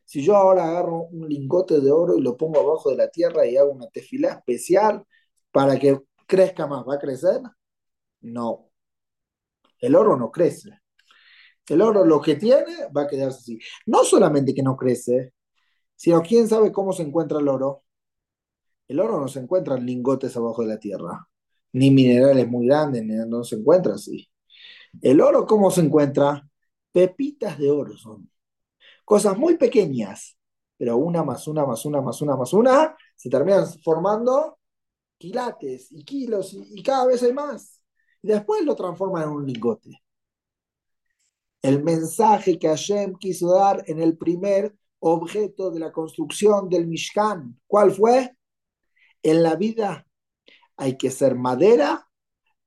[0.06, 3.46] si yo ahora agarro un lingote de oro y lo pongo abajo de la tierra
[3.46, 5.06] y hago una tefila especial
[5.52, 7.42] para que crezca más, ¿va a crecer?
[8.22, 8.70] No.
[9.80, 10.81] El oro no crece.
[11.68, 13.60] El oro lo que tiene va a quedarse así.
[13.86, 15.34] No solamente que no crece,
[15.96, 17.84] sino quién sabe cómo se encuentra el oro.
[18.88, 21.28] El oro no se encuentra en lingotes abajo de la tierra,
[21.74, 24.30] ni minerales muy grandes, no se encuentra así.
[25.02, 26.48] El oro, ¿cómo se encuentra?
[26.92, 28.30] Pepitas de oro son.
[29.06, 30.38] Cosas muy pequeñas,
[30.78, 34.58] pero una más una más una más una más una se terminan formando
[35.18, 37.82] quilates y kilos y, cada vez hay más.
[38.22, 40.02] Y después lo transforman en un lingote.
[41.62, 47.60] El mensaje que Hashem quiso dar en el primer objeto de la construcción del Mishkan,
[47.68, 48.36] ¿cuál fue?
[49.24, 50.06] En la vida
[50.78, 52.08] hay que ser madera,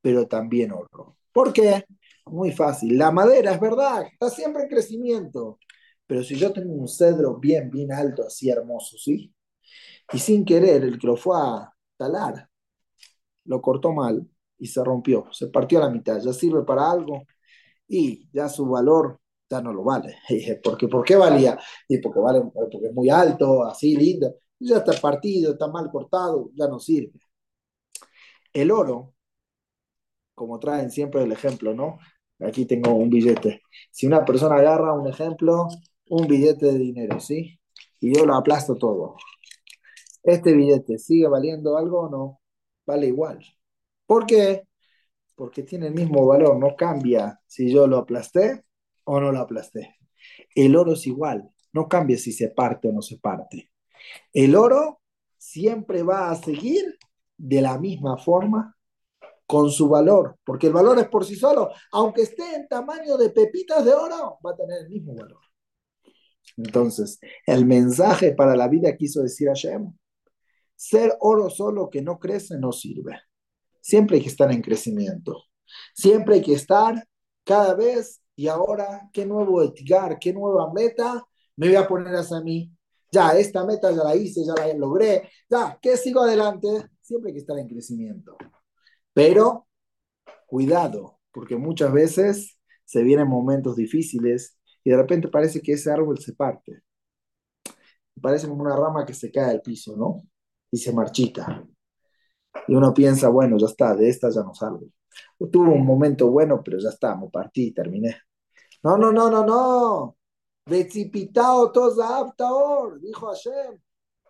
[0.01, 1.17] pero también oro.
[1.33, 1.85] ¿Por qué?
[2.27, 2.97] Muy fácil.
[2.97, 5.59] La madera es verdad, está siempre en crecimiento.
[6.07, 9.35] Pero si yo tengo un cedro bien, bien alto, así hermoso, ¿sí?
[10.13, 12.49] Y sin querer, el que lo fue a talar,
[13.45, 14.29] lo cortó mal
[14.59, 17.25] y se rompió, se partió a la mitad, ya sirve para algo
[17.89, 19.21] y ya su valor
[19.51, 20.17] ya no lo vale.
[20.63, 21.59] Porque, ¿Por qué valía?
[21.89, 26.51] Y porque, vale, porque es muy alto, así lindo, ya está partido, está mal cortado,
[26.55, 27.13] ya no sirve.
[28.55, 29.15] El oro,
[30.35, 31.99] como traen siempre el ejemplo, ¿no?
[32.41, 33.63] Aquí tengo un billete.
[33.91, 35.69] Si una persona agarra un ejemplo,
[36.09, 37.59] un billete de dinero, ¿sí?
[38.01, 39.17] Y yo lo aplasto todo.
[40.23, 42.41] ¿Este billete sigue valiendo algo o no?
[42.87, 43.39] Vale igual.
[44.07, 44.67] ¿Por qué?
[45.35, 48.65] Porque tiene el mismo valor, no cambia si yo lo aplasté
[49.05, 49.97] o no lo aplasté.
[50.55, 53.71] El oro es igual, no cambia si se parte o no se parte.
[54.33, 55.01] El oro
[55.37, 56.99] siempre va a seguir
[57.37, 58.77] de la misma forma
[59.47, 63.31] con su valor, porque el valor es por sí solo, aunque esté en tamaño de
[63.31, 65.41] pepitas de oro, va a tener el mismo valor.
[66.57, 69.93] Entonces, el mensaje para la vida quiso decir Hashem,
[70.77, 73.21] ser oro solo que no crece no sirve.
[73.85, 75.45] Siempre hay que estar en crecimiento.
[75.95, 77.07] Siempre hay que estar
[77.45, 80.19] cada vez y ahora, ¿qué nuevo etigar?
[80.19, 81.23] ¿Qué nueva meta
[81.57, 82.73] me voy a poner hacia mí?
[83.13, 85.29] Ya, esta meta ya la hice, ya la logré.
[85.51, 86.67] Ya, ¿qué sigo adelante?
[87.03, 88.39] Siempre hay que estar en crecimiento.
[89.13, 89.69] Pero,
[90.47, 96.19] cuidado, porque muchas veces se vienen momentos difíciles y de repente parece que ese árbol
[96.19, 96.81] se parte.
[98.19, 100.23] Parece como una rama que se cae al piso, ¿no?
[100.71, 101.67] Y se marchita.
[102.69, 104.87] Y uno piensa, bueno, ya está, de esta ya no salgo.
[105.51, 108.17] Tuvo un momento bueno, pero ya está, me partí, terminé.
[108.83, 110.17] No, no, no, no, no.
[110.67, 113.79] Decipitao aptaor, dijo Hashem.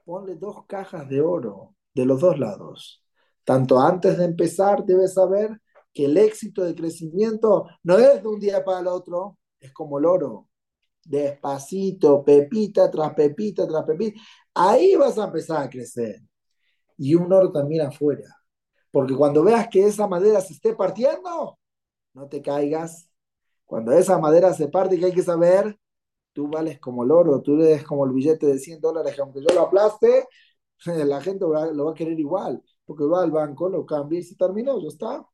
[0.04, 3.02] Ponle dos cajas de oro de los dos lados.
[3.44, 5.60] Tanto antes de empezar, debes saber
[5.92, 9.98] que el éxito de crecimiento no es de un día para el otro, es como
[9.98, 10.48] el oro.
[11.04, 14.20] Despacito, pepita tras pepita tras pepita.
[14.54, 16.20] Ahí vas a empezar a crecer.
[16.96, 18.24] Y un oro también afuera.
[18.90, 21.58] Porque cuando veas que esa madera se esté partiendo,
[22.14, 23.10] no te caigas.
[23.64, 25.78] Cuando esa madera se parte, que hay que saber,
[26.32, 29.40] tú vales como el oro, tú eres como el billete de 100 dólares, que aunque
[29.40, 30.28] yo lo aplaste,
[30.86, 32.62] la gente lo va a querer igual.
[32.84, 35.26] Porque va al banco, lo cambia y se terminó, ya está.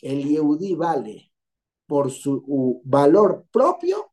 [0.00, 1.32] El Yehudi vale
[1.86, 4.12] por su valor propio,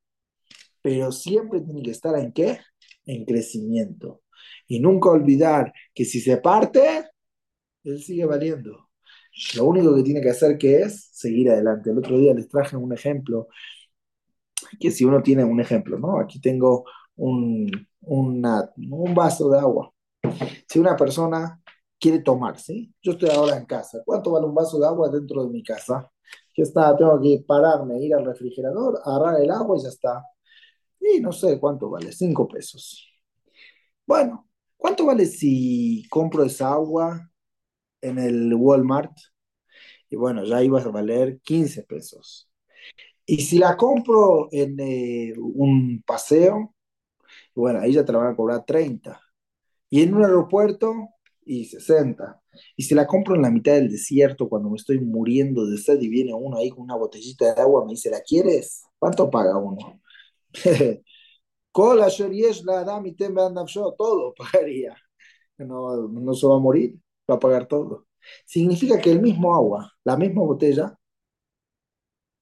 [0.82, 2.60] pero siempre tiene que estar en qué?
[3.06, 4.22] En crecimiento.
[4.68, 7.10] Y nunca olvidar que si se parte,
[7.84, 8.90] él sigue valiendo.
[9.56, 11.92] Lo único que tiene que hacer que es seguir adelante.
[11.92, 13.48] El otro día les traje un ejemplo,
[14.80, 16.20] que si uno tiene un ejemplo, ¿no?
[16.20, 17.70] Aquí tengo un,
[18.02, 19.92] un vaso de agua.
[20.68, 21.62] Si una persona
[22.00, 22.94] quiere tomar, ¿sí?
[23.02, 24.02] Yo estoy ahora en casa.
[24.06, 26.12] ¿Cuánto vale un vaso de agua dentro de mi casa?
[26.58, 30.24] Ya está, tengo que pararme, ir al refrigerador, agarrar el agua y ya está.
[31.00, 33.08] Y no sé cuánto vale, cinco pesos.
[34.06, 37.30] Bueno, ¿cuánto vale si compro esa agua
[38.02, 39.12] en el Walmart?
[40.10, 42.50] Y bueno, ya iba a valer 15 pesos.
[43.26, 46.76] Y si la compro en eh, un paseo,
[47.56, 49.22] bueno, ahí ya te la van a cobrar 30.
[49.90, 51.10] Y en un aeropuerto,
[51.46, 52.42] y 60.
[52.78, 56.02] Y si la compro en la mitad del desierto cuando me estoy muriendo de sed
[56.02, 58.84] y viene uno ahí con una botellita de agua, me dice, ¿la quieres?
[59.00, 60.02] ¿Cuánto paga uno?
[63.98, 64.96] todo pagaría.
[65.58, 66.98] No, no se va a morir,
[67.30, 68.08] va a pagar todo.
[68.46, 70.98] Significa que el mismo agua, la misma botella,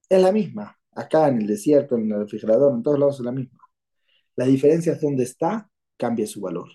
[0.07, 0.77] es la misma.
[0.91, 3.59] Acá en el desierto, en el refrigerador, en todos lados es la misma.
[4.35, 5.67] La diferencia es dónde está,
[5.97, 6.69] cambia su valor.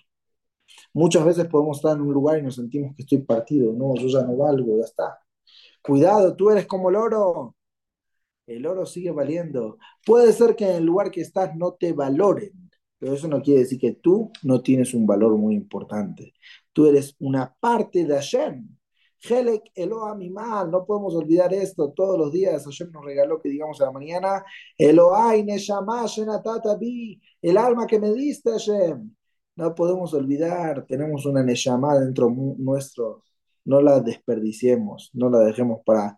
[0.93, 4.07] Muchas veces podemos estar en un lugar y nos sentimos que estoy partido, no, yo
[4.07, 5.17] ya no valgo, ya está.
[5.81, 7.55] Cuidado, tú eres como el oro.
[8.49, 9.77] El oro sigue valiendo.
[10.05, 13.61] Puede ser que en el lugar que estás no te valoren, pero eso no quiere
[13.61, 16.33] decir que tú no tienes un valor muy importante.
[16.73, 18.67] Tú eres una parte de Hashem.
[19.21, 20.33] Helek Elohim
[20.71, 21.91] no podemos olvidar esto.
[21.91, 24.43] Todos los días Hashem nos regaló que digamos a la mañana,
[24.79, 26.05] Neshama
[26.79, 29.15] Bi, el alma que me diste Hashem.
[29.57, 33.25] No podemos olvidar, tenemos una Neshama dentro nuestro,
[33.65, 36.17] no la desperdiciemos, no la dejemos para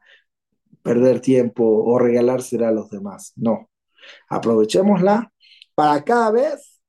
[0.82, 3.34] perder tiempo o regalársela a los demás.
[3.36, 3.70] No,
[4.30, 5.32] aprovechémosla
[5.76, 6.82] para cada vez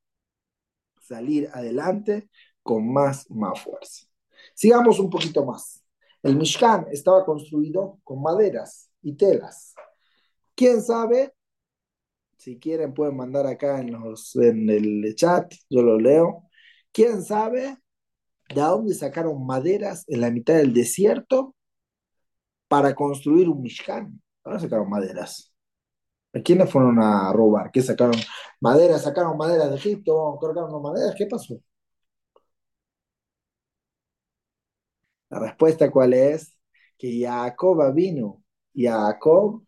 [1.00, 2.28] salir adelante
[2.62, 4.06] con más, más fuerza.
[4.54, 5.82] Sigamos un poquito más.
[6.22, 9.74] El Mishkan estaba construido con maderas y telas.
[10.54, 11.34] ¿Quién sabe?
[12.36, 16.48] Si quieren pueden mandar acá en, los, en el chat, yo lo leo.
[16.92, 17.78] ¿Quién sabe
[18.54, 21.54] de dónde sacaron maderas en la mitad del desierto
[22.72, 24.18] para construir un Mishkan?
[24.42, 25.52] ¿Dónde sacaron maderas?
[26.32, 27.70] ¿A quiénes fueron a robar?
[27.70, 28.16] ¿Qué sacaron?
[28.60, 29.02] ¿Maderas?
[29.02, 30.38] ¿Sacaron maderas de Egipto?
[30.40, 31.14] ¿Cargaron maderas?
[31.14, 31.60] ¿Qué pasó?
[35.28, 36.56] La respuesta cuál es?
[36.96, 38.42] Que Jacob vino.
[38.74, 39.62] Jacob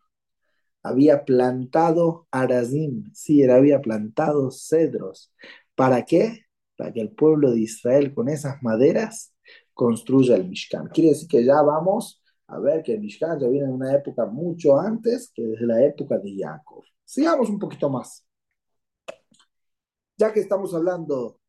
[0.81, 5.31] había plantado arazim, sí, él había plantado cedros.
[5.75, 6.45] ¿Para qué?
[6.75, 9.31] Para que el pueblo de Israel con esas maderas
[9.75, 10.87] construya el Mishkan.
[10.87, 14.25] Quiere decir que ya vamos a ver que el Mishkan ya viene en una época
[14.25, 16.83] mucho antes que desde la época de Jacob.
[17.03, 18.25] Sigamos un poquito más.
[20.17, 21.39] Ya que estamos hablando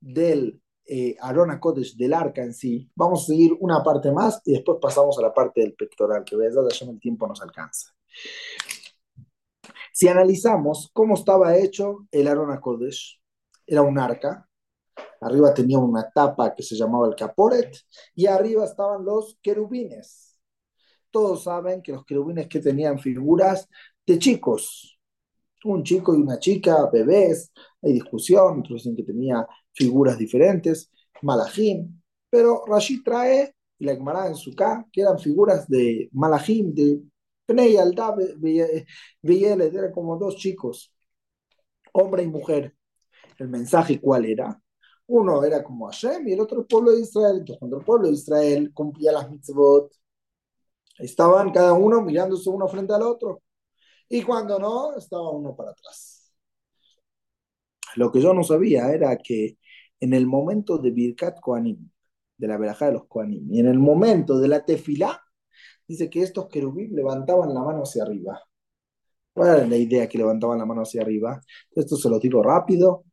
[0.00, 4.52] del eh, Arona Kodesh, del arca en sí, vamos a seguir una parte más y
[4.52, 7.94] después pasamos a la parte del pectoral, que verdad ya el tiempo nos alcanza.
[9.92, 13.20] Si analizamos cómo estaba hecho el Arona Kodesh,
[13.66, 14.48] era un arca,
[15.20, 17.76] arriba tenía una tapa que se llamaba el caporet
[18.14, 20.29] y arriba estaban los querubines.
[21.10, 23.68] Todos saben que los querubines que tenían figuras
[24.06, 24.98] de chicos,
[25.64, 30.90] un chico y una chica, bebés, hay discusión, otros dicen que tenía figuras diferentes,
[31.22, 36.72] malajim, pero Rashid trae, y la Gemara en su K, que eran figuras de malajim,
[36.74, 37.02] de
[37.46, 38.18] Pnei Aldab,
[39.22, 40.94] Veyeles, eran como dos chicos,
[41.92, 42.76] hombre y mujer.
[43.38, 44.60] El mensaje, ¿cuál era?
[45.06, 47.38] Uno era como Hashem y el otro el pueblo de Israel.
[47.38, 49.92] Entonces, cuando el pueblo de Israel cumplía las mitzvot,
[51.00, 53.42] estaban cada uno mirándose uno frente al otro.
[54.08, 56.32] Y cuando no, estaba uno para atrás.
[57.96, 59.58] Lo que yo no sabía era que
[60.00, 61.90] en el momento de Birkat Koanim,
[62.36, 65.22] de la verajá de los Koanim, y en el momento de la tefilá,
[65.86, 68.40] dice que estos querubín levantaban la mano hacia arriba.
[69.32, 71.40] ¿Cuál era la idea que levantaban la mano hacia arriba?
[71.72, 73.04] Esto se lo digo rápido.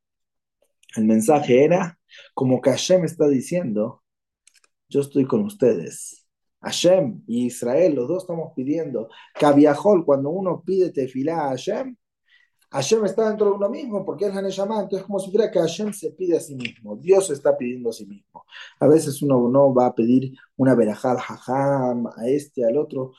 [0.95, 2.00] El mensaje era
[2.34, 4.04] como que Hashem está diciendo,
[4.89, 6.27] yo estoy con ustedes.
[6.62, 9.10] Hashem y Israel, los dos estamos pidiendo.
[9.34, 11.96] Kaviahol, cuando uno pide tefilá a Hashem,
[12.70, 15.60] Hashem está dentro de uno mismo porque es la entonces es como si fuera que
[15.60, 18.46] Hashem se pide a sí mismo, Dios está pidiendo a sí mismo.
[18.80, 23.13] A veces uno no va a pedir una verajal jajam a este, al otro,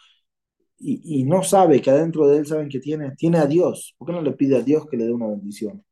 [0.81, 3.95] y, y, no sabe que adentro de él saben que tiene, tiene a Dios.
[3.99, 5.85] ¿Por qué no le pide a Dios que le dé una bendición?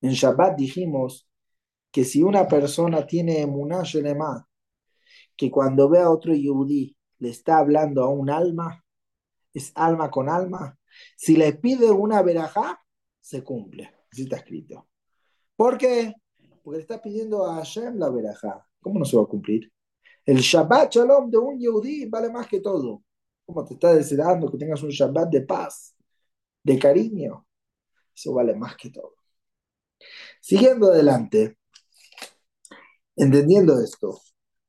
[0.00, 1.28] En Shabbat dijimos
[1.90, 4.46] que si una persona tiene emuná shenema,
[5.36, 8.84] que cuando ve a otro yudí le está hablando a un alma,
[9.52, 10.78] es alma con alma,
[11.16, 12.80] si le pide una verajá,
[13.20, 13.92] se cumple.
[14.12, 14.88] Así está escrito.
[15.56, 16.14] ¿Por qué?
[16.62, 18.66] Porque le está pidiendo a Hashem la verajá.
[18.80, 19.72] ¿Cómo no se va a cumplir?
[20.24, 23.02] El Shabbat Shalom de un Yehudí vale más que todo.
[23.44, 25.94] ¿Cómo te está deseando que tengas un Shabbat de paz,
[26.62, 27.46] de cariño?
[28.14, 29.14] Eso vale más que todo.
[30.40, 31.58] Siguiendo adelante,
[33.16, 34.20] entendiendo esto,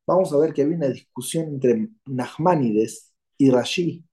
[0.05, 4.03] vamos a ver que había una discusión entre Nachmanides y Rashi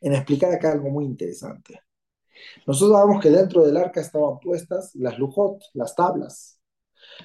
[0.00, 1.80] en explicar acá algo muy interesante.
[2.66, 6.60] Nosotros sabemos que dentro del arca estaban puestas las lujot, las tablas.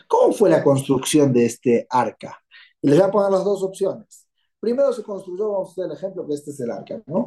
[0.07, 2.43] ¿Cómo fue la construcción de este arca?
[2.81, 4.27] Y les voy a poner las dos opciones.
[4.59, 7.25] Primero se construyó, vamos a hacer el ejemplo que este es el arca, ¿no?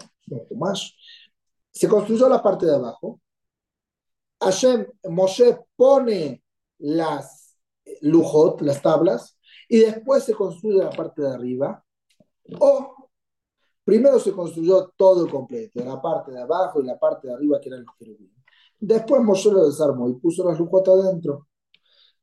[1.70, 3.20] Se construyó la parte de abajo.
[4.40, 6.42] Hashem, Moshe pone
[6.78, 7.56] las
[8.00, 9.35] lujot, las tablas,
[9.68, 11.84] y después se construye la parte de arriba.
[12.60, 12.96] O
[13.86, 17.68] Primero se construyó todo completo, la parte de abajo y la parte de arriba que
[17.68, 18.42] eran los querubines.
[18.80, 21.46] Después Moshe lo desarmó y puso las lujotas adentro.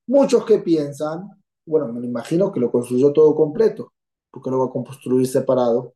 [0.08, 3.94] Muchos que piensan, bueno, me imagino que lo construyó todo completo,
[4.30, 5.94] porque lo va a construir separado.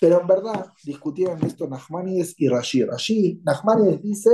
[0.00, 2.84] Pero en verdad discutieron esto Nachmanides y Rashi.
[2.84, 4.30] Rashi, Nachmanides dice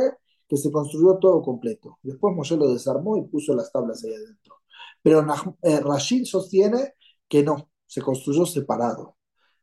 [0.49, 1.99] que se construyó todo completo.
[2.01, 4.55] Después Moshe lo desarmó y puso las tablas ahí adentro.
[5.05, 5.25] Pero
[5.63, 6.95] eh, Rashi sostiene
[7.29, 9.17] que no, se construyó separado.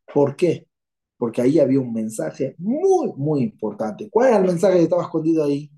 [0.06, 0.70] ¿Por qué?
[1.22, 4.10] porque ahí había un mensaje muy, muy importante.
[4.10, 5.72] ¿Cuál era el mensaje que estaba escondido ahí?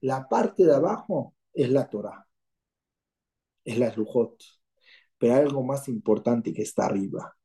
[0.00, 2.24] La parte de abajo es la Torah,
[3.64, 4.40] es la Lujot,
[5.18, 7.36] pero algo más importante que está arriba.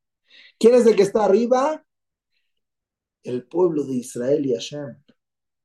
[0.60, 1.84] ¿Quién es el que está arriba?
[3.24, 5.02] El pueblo de Israel y Hashem.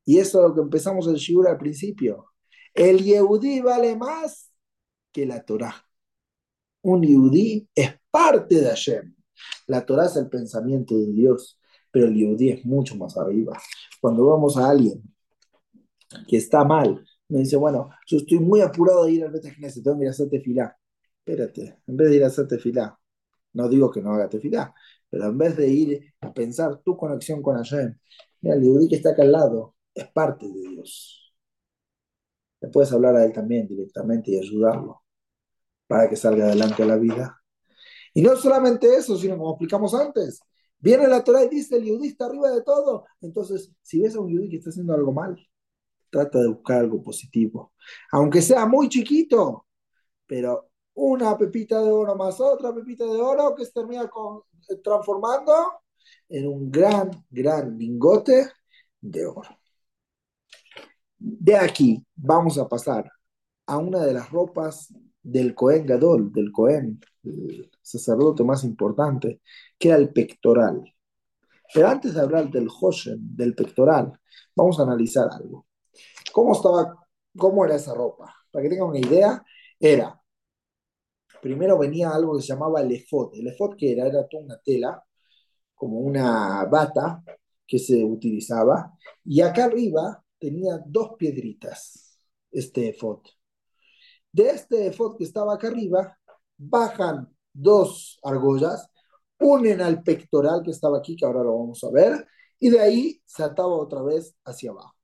[0.07, 2.33] Y eso es lo que empezamos el Shur al principio.
[2.73, 4.51] El Yehudí vale más
[5.13, 5.86] que la Torah.
[6.87, 9.15] Un Yehudí es parte de Hashem.
[9.67, 11.59] La Torah es el pensamiento de Dios
[11.97, 13.57] pero el Yehudi es mucho más arriba.
[14.03, 15.03] Cuando vamos a alguien
[16.29, 19.49] que está mal, me dice, bueno, yo estoy muy apurado de ir al Beta
[19.83, 20.77] tengo que ir a hacer tefilá.
[21.25, 23.01] espérate, en vez de ir a hacer tefilá,
[23.55, 24.75] no digo que no haga tefilá,
[25.09, 27.97] pero en vez de ir a pensar tu conexión con Hashem,
[28.43, 31.35] mira, el Yehudi que está acá al lado es parte de Dios.
[32.61, 35.06] Le puedes hablar a él también directamente y ayudarlo
[35.87, 37.43] para que salga adelante la vida.
[38.15, 40.41] Y no solamente eso, sino como explicamos antes,
[40.79, 43.05] viene la Torah y dice, el Yehudi está arriba de todo.
[43.21, 45.37] Entonces, si ves a un Yehudi que está haciendo algo mal,
[46.11, 47.73] trata de buscar algo positivo.
[48.13, 49.67] Aunque sea muy chiquito,
[50.27, 54.43] pero una pepita de oro más otra pepita de oro que se termina con,
[54.83, 55.53] transformando
[56.29, 58.51] en un gran, gran lingote
[59.01, 59.59] de oro.
[61.19, 63.11] De aquí vamos a pasar
[63.67, 64.93] a una de las ropas
[65.27, 69.41] del Cohen Gadol, del Cohen, el sacerdote más importante,
[69.79, 70.85] que era el pectoral.
[71.75, 74.13] Pero antes de hablar del Hoshen, del pectoral,
[74.55, 75.67] vamos a analizar algo.
[76.33, 76.97] ¿Cómo estaba,
[77.37, 78.33] cómo era esa ropa?
[78.53, 79.45] Para que tengan una idea,
[79.81, 80.21] era,
[81.43, 83.35] primero venía algo que se llamaba el efod.
[83.35, 85.05] El efod que era, era toda una tela,
[85.75, 87.23] como una bata
[87.67, 88.93] que se utilizaba,
[89.25, 92.21] y acá arriba tenía dos piedritas,
[92.53, 93.21] este efod.
[94.37, 96.15] De este efod que estaba acá arriba,
[96.59, 98.87] bajan dos argollas,
[99.39, 102.27] unen al pectoral que estaba aquí, que ahora lo vamos a ver,
[102.59, 104.95] y de ahí se otra vez hacia abajo.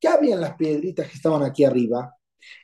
[0.00, 2.16] ¿Qué había en las piedritas que estaban aquí arriba?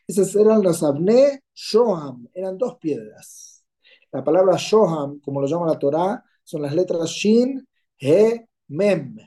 [0.07, 3.63] Esas eran las abne shoham, eran dos piedras.
[4.11, 9.19] La palabra shoham, como lo llama la Torá, son las letras shin, he, mem,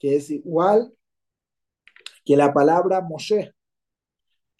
[0.00, 0.92] que es igual
[2.24, 3.54] que la palabra Moshe.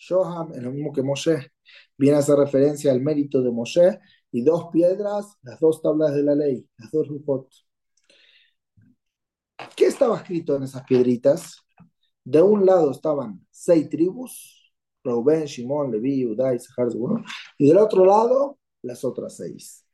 [0.00, 1.52] Shoham es lo mismo que Moshe.
[1.96, 4.00] Viene a hacer referencia al mérito de Moshe
[4.32, 7.46] y dos piedras, las dos tablas de la ley, las dos rupot.
[9.76, 11.58] ¿Qué estaba escrito en esas piedritas?
[12.24, 14.72] De un lado estaban seis tribus,
[15.04, 16.88] Reuben, Shimon, Levi, Udá, Isahar,
[17.58, 19.84] y del otro lado las otras seis.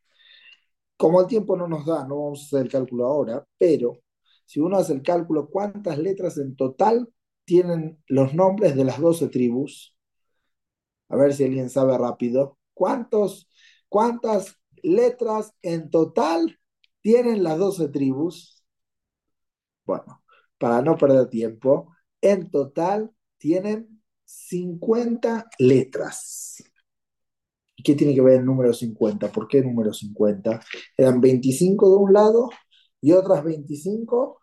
[0.96, 3.98] Como el tiempo no nos da, no vamos a hacer el cálculo ahora, pero
[4.44, 7.08] si uno hace el cálculo, ¿cuántas letras en total
[7.44, 9.95] tienen los nombres de las doce tribus?
[11.08, 12.58] A ver si alguien sabe rápido.
[12.74, 13.48] ¿Cuántos,
[13.88, 16.58] ¿Cuántas letras en total
[17.00, 18.64] tienen las doce tribus?
[19.84, 20.22] Bueno,
[20.58, 26.62] para no perder tiempo, en total tienen 50 letras.
[27.84, 29.30] ¿Qué tiene que ver el número 50?
[29.30, 30.60] ¿Por qué el número 50?
[30.96, 32.50] Eran 25 de un lado
[33.00, 34.40] y otras 25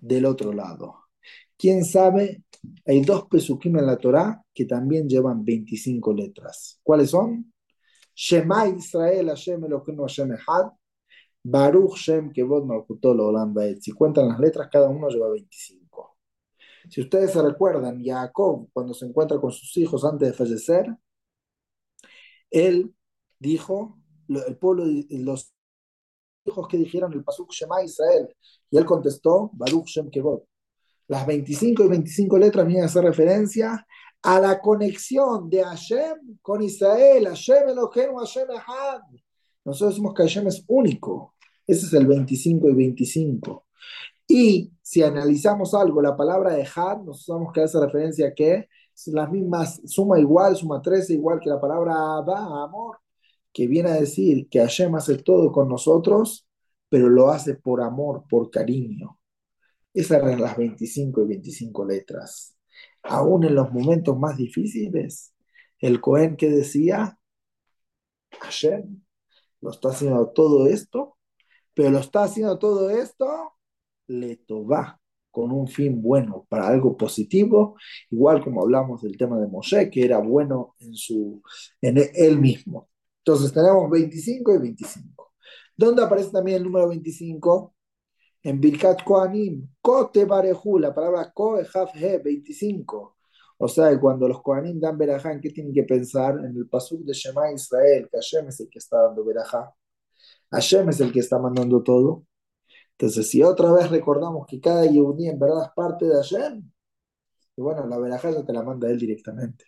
[0.00, 0.96] del otro lado.
[1.56, 2.42] ¿Quién sabe?
[2.86, 6.80] Hay dos pesukim en la Torá que también llevan 25 letras.
[6.82, 7.52] ¿Cuáles son?
[8.14, 10.72] Shema Israel Hashem Eloheinu Hashem Echad
[11.42, 16.16] Baruch Shem Kevod Malchutol Olam Si cuentan las letras, cada uno lleva 25.
[16.88, 20.96] Si ustedes se recuerdan, Jacob, cuando se encuentra con sus hijos antes de fallecer,
[22.50, 22.94] él
[23.38, 23.98] dijo,
[24.28, 25.52] el pueblo, los
[26.44, 28.28] hijos que dijeron el Pasuk Shema Israel,
[28.70, 30.42] y él contestó, Baruch Shem Kevod.
[31.08, 33.86] Las 25 y 25 letras vienen a hacer referencia
[34.22, 39.02] a la conexión de Hashem con Israel, Hashem Elohim, Hashem Ahad.
[39.64, 41.34] Nosotros decimos que Hashem es único.
[41.66, 43.66] Ese es el 25 y 25.
[44.28, 48.68] Y si analizamos algo, la palabra de Had, nos sabemos que hace referencia a que
[49.06, 52.98] las mismas, suma igual, suma 13, igual que la palabra Abba, amor,
[53.52, 56.46] que viene a decir que Hashem hace todo con nosotros,
[56.88, 59.18] pero lo hace por amor, por cariño.
[59.96, 62.56] Esas eran las 25 y 25 letras.
[63.02, 65.34] Aún en los momentos más difíciles,
[65.78, 67.18] el Cohen que decía,
[68.40, 69.02] Hashem
[69.60, 71.16] lo está haciendo todo esto,
[71.74, 73.52] pero lo está haciendo todo esto
[74.08, 77.76] le va con un fin bueno, para algo positivo,
[78.10, 81.42] igual como hablamos del tema de Moshe, que era bueno en, su,
[81.82, 82.88] en él mismo.
[83.18, 85.32] Entonces tenemos 25 y 25.
[85.76, 87.75] ¿Dónde aparece también el número 25?
[88.46, 91.32] En Birkat Kohanim, Kote Barehu, la palabra
[91.94, 93.16] He, 25.
[93.58, 96.38] O sea, cuando los Kohanim dan Berajá, qué tienen que pensar?
[96.38, 99.74] En el pasuk de Shema Israel, que Hashem es el que está dando Berajá.
[100.52, 102.24] Hashem es el que está mandando todo.
[102.92, 106.70] Entonces, si otra vez recordamos que cada Yehudi en verdad es parte de Hashem,
[107.56, 109.64] y bueno, la verajá ya te la manda él directamente.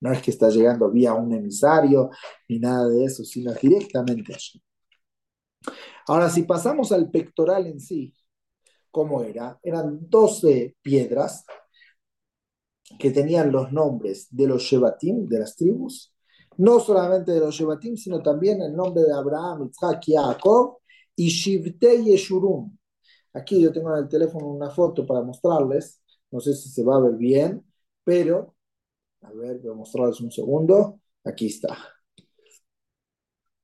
[0.00, 2.10] No es que está llegando vía un emisario
[2.48, 4.62] ni nada de eso, sino directamente Hashem.
[6.06, 8.14] Ahora, si pasamos al pectoral en sí,
[8.90, 9.58] ¿cómo era?
[9.62, 11.44] Eran 12 piedras
[12.98, 16.12] que tenían los nombres de los Shebatim, de las tribus,
[16.58, 20.78] no solamente de los Shebatim, sino también el nombre de Abraham, Isaac y Jacob,
[21.16, 22.76] y Shivte Yeshurum.
[23.32, 26.96] Aquí yo tengo en el teléfono una foto para mostrarles, no sé si se va
[26.96, 27.64] a ver bien,
[28.04, 28.56] pero,
[29.22, 31.76] a ver, voy a mostrarles un segundo, aquí está.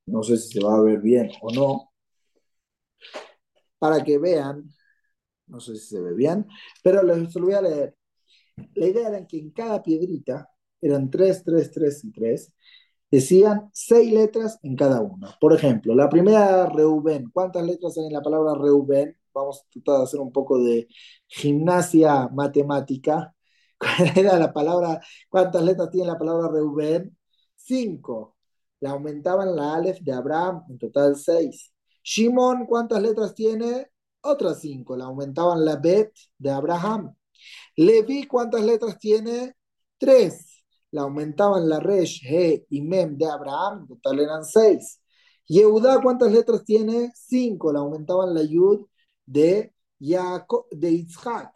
[0.06, 1.92] no sé si se va a ver bien o no,
[3.78, 4.64] para que vean,
[5.46, 6.46] no sé si se ve bien,
[6.82, 7.96] pero les lo voy a leer.
[8.74, 10.48] La idea era que en cada piedrita,
[10.80, 12.52] eran tres, tres, tres y tres,
[13.10, 15.36] decían seis letras en cada una.
[15.40, 17.30] Por ejemplo, la primera Reuben.
[17.32, 19.16] ¿Cuántas letras hay en la palabra Reuben?
[19.34, 20.88] Vamos a tratar de hacer un poco de
[21.26, 23.34] gimnasia matemática.
[23.78, 25.00] ¿Cuál era la palabra?
[25.28, 27.16] ¿Cuántas letras tiene la palabra Reuben?
[27.54, 28.36] Cinco.
[28.80, 31.72] Le aumentaban la Aleph de Abraham, en total seis.
[32.06, 33.90] Shimon, ¿cuántas letras tiene?
[34.22, 34.96] Otras cinco.
[34.96, 37.14] Le aumentaban la Bet de Abraham.
[37.76, 39.56] Levi, ¿cuántas letras tiene?
[39.98, 40.56] Tres
[40.92, 45.00] le aumentaban la Resh, He y Mem de Abraham, total eran seis.
[45.46, 47.12] Yehudá, ¿cuántas letras tiene?
[47.14, 48.86] Cinco, le aumentaban la Yud
[49.26, 51.52] de, Yaakov, de Yitzhak.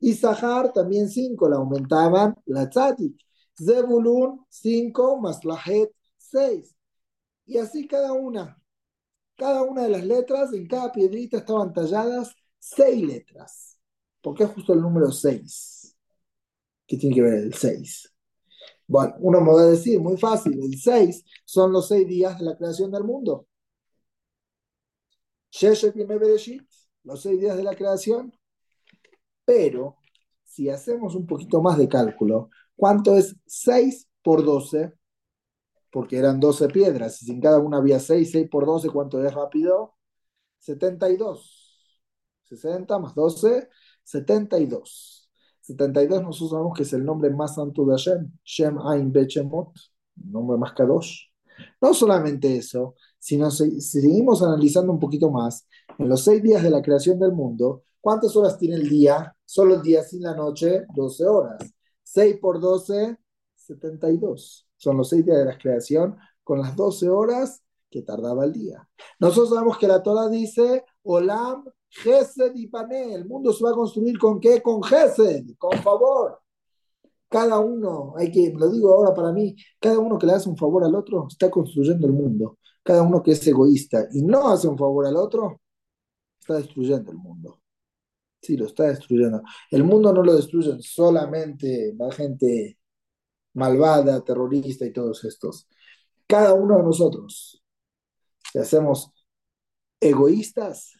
[0.00, 3.16] Y Sahar también cinco, le aumentaban la Tzadik.
[3.56, 5.60] Zebulun, cinco, más la
[6.18, 6.76] seis.
[7.46, 8.63] Y así cada una.
[9.36, 13.78] Cada una de las letras, en cada piedrita estaban talladas seis letras.
[14.20, 15.96] ¿Por qué justo el número seis?
[16.86, 18.14] ¿Qué tiene que ver el seis?
[18.86, 22.90] Bueno, uno a decir, muy fácil, el 6 son los seis días de la creación
[22.90, 23.46] del mundo.
[27.02, 28.32] los seis días de la creación.
[29.44, 29.96] Pero,
[30.44, 34.92] si hacemos un poquito más de cálculo, ¿cuánto es 6 por 12?
[35.94, 39.24] Porque eran 12 piedras, y si en cada una había 6, 6 por 12, ¿cuánto
[39.24, 39.94] es rápido?
[40.58, 42.00] 72.
[42.42, 43.68] 60 más 12,
[44.02, 45.30] 72.
[45.60, 49.72] 72 nosotros sabemos que es el nombre más santo de Hashem, Shem Ain Bechemot,
[50.16, 51.28] nombre más kadosh.
[51.80, 56.70] No solamente eso, sino si, seguimos analizando un poquito más, en los seis días de
[56.70, 59.32] la creación del mundo, ¿cuántas horas tiene el día?
[59.44, 61.72] Solo el día sin la noche, 12 horas.
[62.02, 63.16] 6 por 12,
[63.54, 64.66] 72.
[64.84, 68.86] Son los seis días de la creación con las 12 horas que tardaba el día.
[69.18, 73.14] Nosotros sabemos que la Torah dice, Olam Gesed y Pané.
[73.14, 74.60] El mundo se va a construir con qué?
[74.60, 76.38] Con Gesed, con favor.
[77.30, 80.56] Cada uno, hay que, lo digo ahora para mí, cada uno que le hace un
[80.58, 82.58] favor al otro está construyendo el mundo.
[82.82, 85.62] Cada uno que es egoísta y no hace un favor al otro,
[86.38, 87.62] está destruyendo el mundo.
[88.42, 89.40] Sí, lo está destruyendo.
[89.70, 92.76] El mundo no lo destruyen solamente la gente
[93.54, 95.68] malvada, terrorista y todos estos.
[96.26, 97.62] Cada uno de nosotros,
[98.52, 99.12] si hacemos
[100.00, 100.92] egoístas,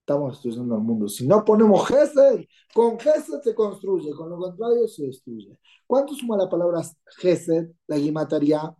[0.00, 1.08] estamos destruyendo el mundo.
[1.08, 5.58] Si no ponemos Gesed, con Gesed se construye, con lo contrario se destruye.
[5.86, 6.82] ¿Cuánto suma la palabra
[7.18, 8.74] Gesed, la guimataria?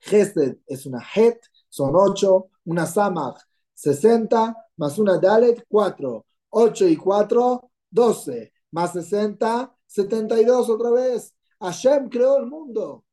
[0.00, 3.40] Gesed es una Het, son 8, una Samach,
[3.74, 6.26] 60, más una Dalet, 4.
[6.56, 11.34] 8 y 4, 12, más 60, 72 otra vez.
[11.64, 13.04] Hashem creó el mundo.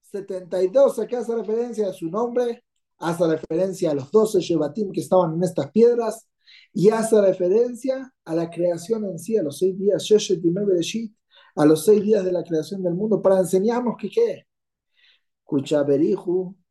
[0.00, 2.64] 72, acá hace referencia a su nombre,
[2.98, 6.26] hace referencia a los 12 Shevatim que estaban en estas piedras
[6.72, 10.08] y hace referencia a la creación en sí, a los seis días,
[11.54, 14.46] a los seis días de la creación del mundo, para enseñarnos que qué.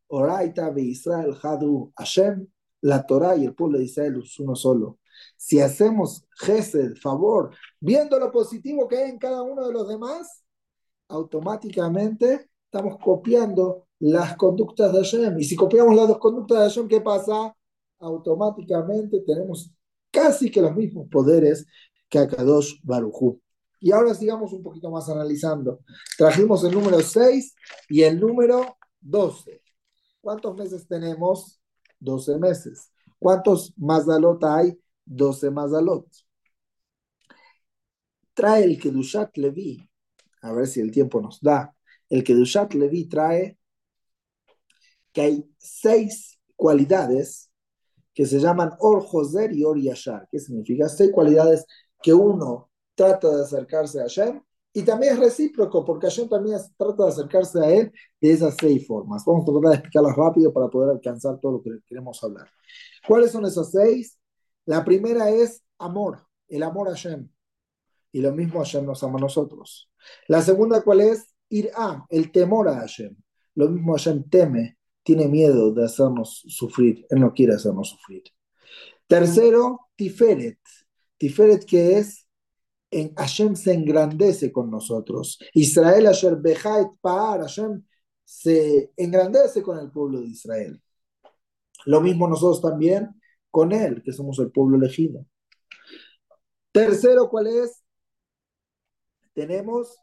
[0.08, 2.48] Oraita, Israel, Hadu, Hashem,
[2.82, 5.00] la Torah y el pueblo de Israel uno solo.
[5.38, 10.45] Si hacemos gesed, favor, viendo lo positivo que hay en cada uno de los demás,
[11.08, 15.40] automáticamente estamos copiando las conductas de Hashem.
[15.40, 17.56] Y si copiamos las dos conductas de Hashem, ¿qué pasa?
[18.00, 19.72] Automáticamente tenemos
[20.12, 21.66] casi que los mismos poderes
[22.10, 23.42] que Akadosh Baruchu.
[23.80, 25.82] Y ahora sigamos un poquito más analizando.
[26.18, 27.56] Trajimos el número 6
[27.90, 29.62] y el número 12.
[30.22, 31.62] ¿Cuántos meses tenemos?
[32.00, 32.92] 12 meses.
[33.20, 34.80] ¿Cuántos Mazalot hay?
[35.06, 36.08] 12 Mazalot.
[38.34, 39.88] Trae el Kedushat Levi.
[40.46, 41.76] A ver si el tiempo nos da.
[42.10, 43.58] El Kedushat Levi trae
[45.12, 47.50] que hay seis cualidades
[48.14, 50.28] que se llaman Or Joser y Or Yashar.
[50.32, 50.88] ¿Qué significa?
[50.88, 51.66] Seis cualidades
[52.02, 54.42] que uno trata de acercarse a Hashem
[54.72, 58.86] y también es recíproco, porque Hashem también trata de acercarse a él de esas seis
[58.86, 59.24] formas.
[59.26, 62.50] Vamos a tratar de explicarlas rápido para poder alcanzar todo lo que queremos hablar.
[63.08, 64.20] ¿Cuáles son esas seis?
[64.66, 67.30] La primera es amor, el amor a Hashem.
[68.12, 69.90] Y lo mismo Hashem nos ama a nosotros.
[70.28, 71.34] La segunda, ¿cuál es?
[71.50, 73.16] Ir a, el temor a Hashem.
[73.56, 78.24] Lo mismo Hashem teme tiene miedo de hacernos sufrir, Él no quiere hacernos sufrir.
[79.08, 80.60] Tercero, Tiferet.
[81.18, 82.28] Tiferet que es,
[82.90, 85.40] en Hashem se engrandece con nosotros.
[85.54, 87.84] Israel, Asher Behait Paar, Hashem
[88.24, 90.82] se engrandece con el pueblo de Israel.
[91.86, 95.26] Lo mismo nosotros también con Él, que somos el pueblo elegido.
[96.72, 97.85] Tercero, ¿cuál es?
[99.36, 99.96] Tenemos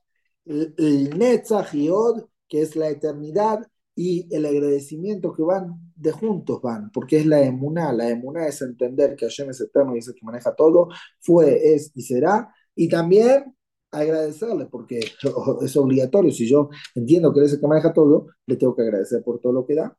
[0.44, 6.90] el, el Netzach que es la eternidad, y el agradecimiento que van de juntos van,
[6.90, 10.14] porque es la emuná, la emuná es entender que Hashem es eterno y es el
[10.14, 10.88] que maneja todo,
[11.20, 13.54] fue, es y será, y también
[13.90, 15.00] agradecerle, porque
[15.62, 18.82] es obligatorio, si yo entiendo que él es el que maneja todo, le tengo que
[18.82, 19.96] agradecer por todo lo que da.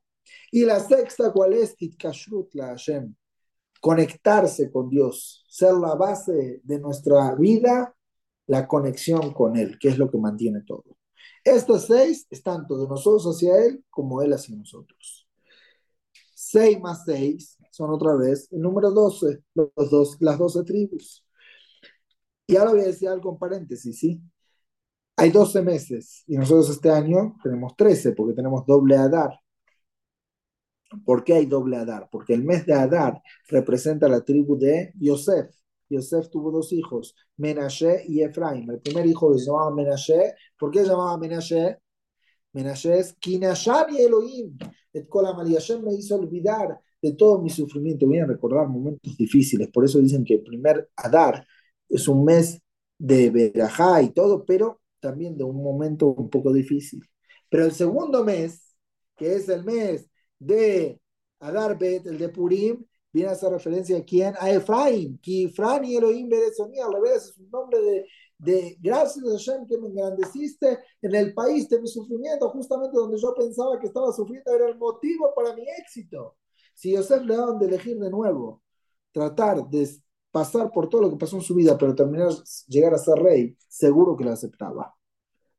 [0.51, 1.75] Y la sexta, ¿cuál es?
[1.77, 3.13] Itkashrut la Hashem,
[3.79, 7.95] conectarse con Dios, ser la base de nuestra vida,
[8.47, 10.83] la conexión con Él, que es lo que mantiene todo.
[11.43, 15.27] Estos seis están tanto de nosotros hacia Él como Él hacia nosotros.
[16.33, 21.25] Seis más seis son otra vez el número doce, los dos, las doce tribus.
[22.47, 24.21] Y ahora voy a decir algo en paréntesis, ¿sí?
[25.17, 29.39] Hay doce meses y nosotros este año tenemos trece porque tenemos doble Adar.
[31.05, 32.09] ¿Por qué hay doble Adar?
[32.11, 35.49] Porque el mes de Adar representa la tribu de Yosef.
[35.93, 38.69] Yosef tuvo dos hijos, Menashe y Efraim.
[38.69, 40.33] El primer hijo se llamaba Menashe.
[40.57, 41.77] ¿Por qué llamaba Menashe?
[42.53, 44.57] Menashe es Kinashan y Elohim.
[44.93, 45.07] Et
[45.81, 48.05] me hizo olvidar de todo mi sufrimiento.
[48.05, 49.69] Voy a recordar momentos difíciles.
[49.69, 51.45] Por eso dicen que el primer Adar
[51.89, 52.61] es un mes
[52.97, 57.03] de Berajá y todo, pero también de un momento un poco difícil.
[57.49, 58.75] Pero el segundo mes,
[59.15, 60.99] que es el mes de
[61.39, 64.33] Adar Bet, el de Purim, viene a hacer referencia a quién?
[64.39, 68.07] A Efraín, que Efraín y Elohim Berezoní, al revés, es un nombre de,
[68.39, 73.17] de gracias a Hashem que me engrandeciste en el país de mi sufrimiento, justamente donde
[73.17, 76.37] yo pensaba que estaba sufriendo, era el motivo para mi éxito.
[76.73, 78.63] Si Yosef le daban de elegir de nuevo,
[79.11, 79.87] tratar de
[80.31, 82.29] pasar por todo lo que pasó en su vida, pero terminar,
[82.67, 84.95] llegar a ser rey, seguro que lo aceptaba.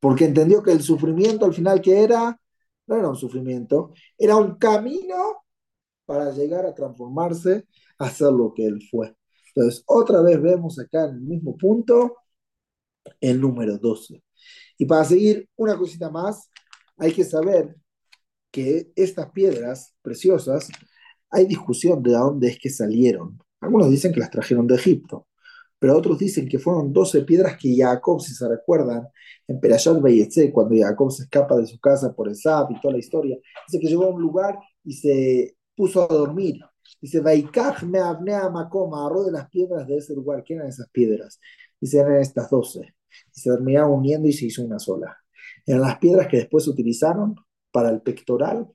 [0.00, 2.38] Porque entendió que el sufrimiento al final que era,
[2.86, 5.43] no era un sufrimiento, era un camino
[6.04, 7.66] para llegar a transformarse,
[7.98, 9.14] a ser lo que él fue.
[9.54, 12.16] Entonces, otra vez vemos acá en el mismo punto
[13.20, 14.22] el número 12.
[14.78, 16.50] Y para seguir una cosita más,
[16.96, 17.76] hay que saber
[18.50, 20.68] que estas piedras preciosas,
[21.30, 23.38] hay discusión de dónde es que salieron.
[23.60, 25.26] Algunos dicen que las trajeron de Egipto,
[25.78, 29.08] pero otros dicen que fueron 12 piedras que Jacob, si se recuerdan,
[29.46, 32.92] en Perashat Bayetse, cuando Jacob se escapa de su casa por el Zap y toda
[32.92, 33.36] la historia,
[33.66, 36.60] dice que llegó a un lugar y se puso a dormir.
[37.00, 40.42] Dice, Vaikaj me abnea macoma, agarró de las piedras de ese lugar.
[40.44, 41.40] ¿Qué eran esas piedras?
[41.80, 42.94] Dice, eran estas doce.
[43.34, 45.16] Y se terminaron uniendo y se hizo una sola.
[45.66, 47.36] Eran las piedras que después se utilizaron
[47.70, 48.68] para el pectoral,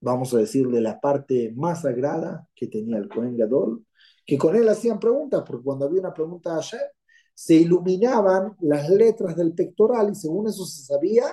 [0.00, 3.84] vamos a decir, de la parte más sagrada que tenía el Cohen Gadol,
[4.26, 6.80] que con él hacían preguntas, porque cuando había una pregunta ayer,
[7.34, 11.24] se iluminaban las letras del pectoral y según eso se sabía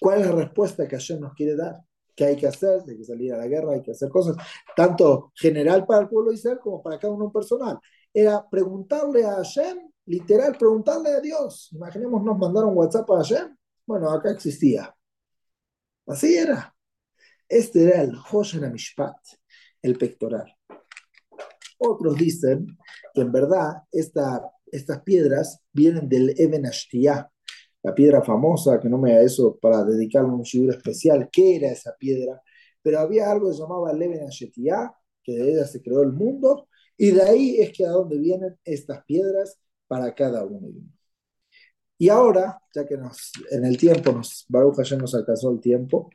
[0.00, 1.78] ¿Cuál es la respuesta que Hashem nos quiere dar?
[2.16, 2.82] ¿Qué hay que hacer?
[2.88, 4.34] Hay que salir a la guerra, hay que hacer cosas,
[4.74, 7.78] tanto general para el pueblo de Israel como para cada uno personal.
[8.12, 11.68] Era preguntarle a Hashem, literal, preguntarle a Dios.
[11.72, 13.56] Imaginemos, nos mandaron WhatsApp a Hashem.
[13.86, 14.94] Bueno, acá existía.
[16.06, 16.74] Así era.
[17.46, 19.16] Este era el Hoshen Mishpat,
[19.82, 20.56] el pectoral.
[21.78, 22.78] Otros dicen
[23.12, 27.29] que en verdad esta, estas piedras vienen del Eben Ashtiyah,
[27.82, 31.70] la piedra famosa, que no me da eso para dedicarle un figura especial, qué era
[31.70, 32.42] esa piedra,
[32.82, 36.68] pero había algo que se llamaba Leven Ashetiyah, que de ella se creó el mundo,
[36.96, 40.92] y de ahí es que a dónde vienen estas piedras para cada uno de uno.
[41.98, 46.08] Y ahora, ya que en el tiempo, nos, Baruch ya nos alcanzó el tiempo,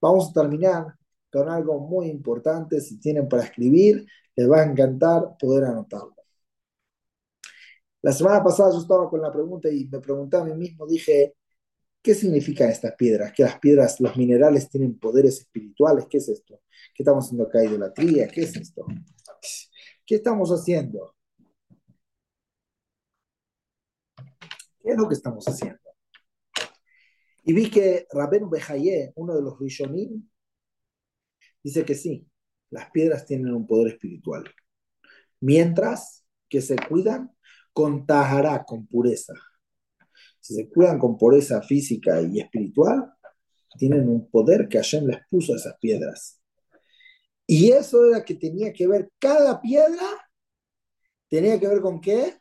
[0.00, 0.86] vamos a terminar
[1.32, 2.80] con algo muy importante.
[2.80, 4.06] Si tienen para escribir,
[4.36, 6.21] les va a encantar poder anotarlo.
[8.02, 11.36] La semana pasada yo estaba con la pregunta y me pregunté a mí mismo, dije,
[12.02, 13.32] ¿qué significan estas piedras?
[13.32, 16.06] ¿Que las piedras, los minerales tienen poderes espirituales?
[16.10, 16.60] ¿Qué es esto?
[16.94, 17.64] ¿Qué estamos haciendo acá?
[17.64, 18.26] ¿Idolatría?
[18.28, 18.84] ¿Qué es esto?
[20.04, 21.14] ¿Qué estamos haciendo?
[24.82, 25.78] ¿Qué es lo que estamos haciendo?
[27.44, 30.28] Y vi que Rabén Bejaye, uno de los Rishonim,
[31.62, 32.28] dice que sí,
[32.70, 34.44] las piedras tienen un poder espiritual.
[35.40, 37.32] Mientras que se cuidan
[37.72, 39.34] con tajará, con pureza.
[40.40, 43.12] Si se cuidan con pureza física y espiritual,
[43.78, 46.40] tienen un poder que Hashem les puso a esas piedras.
[47.46, 50.06] Y eso era que tenía que ver, cada piedra
[51.28, 52.36] tenía que ver con qué?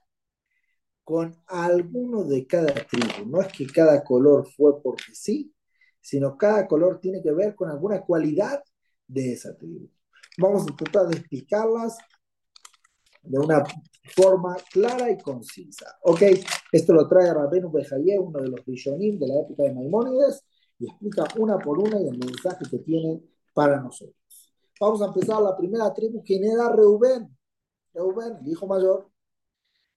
[1.04, 3.26] Con alguno de cada tribu.
[3.26, 5.54] No es que cada color fue porque sí,
[6.02, 8.64] sino cada color tiene que ver con alguna cualidad
[9.08, 9.90] de esa tribu.
[10.38, 11.98] Vamos a tratar de explicarlas
[13.24, 13.64] de una
[14.04, 15.98] forma clara y concisa.
[16.04, 16.22] Ok,
[16.72, 20.44] esto lo trae Rabenu Bejaye, uno de los Rishonim de la época de Maimónides,
[20.80, 23.22] y explica una por una el mensaje que tiene
[23.54, 24.16] para nosotros.
[24.80, 27.38] Vamos a empezar la primera tribu, quien era Reubén.
[27.94, 29.12] Reubén, el hijo mayor.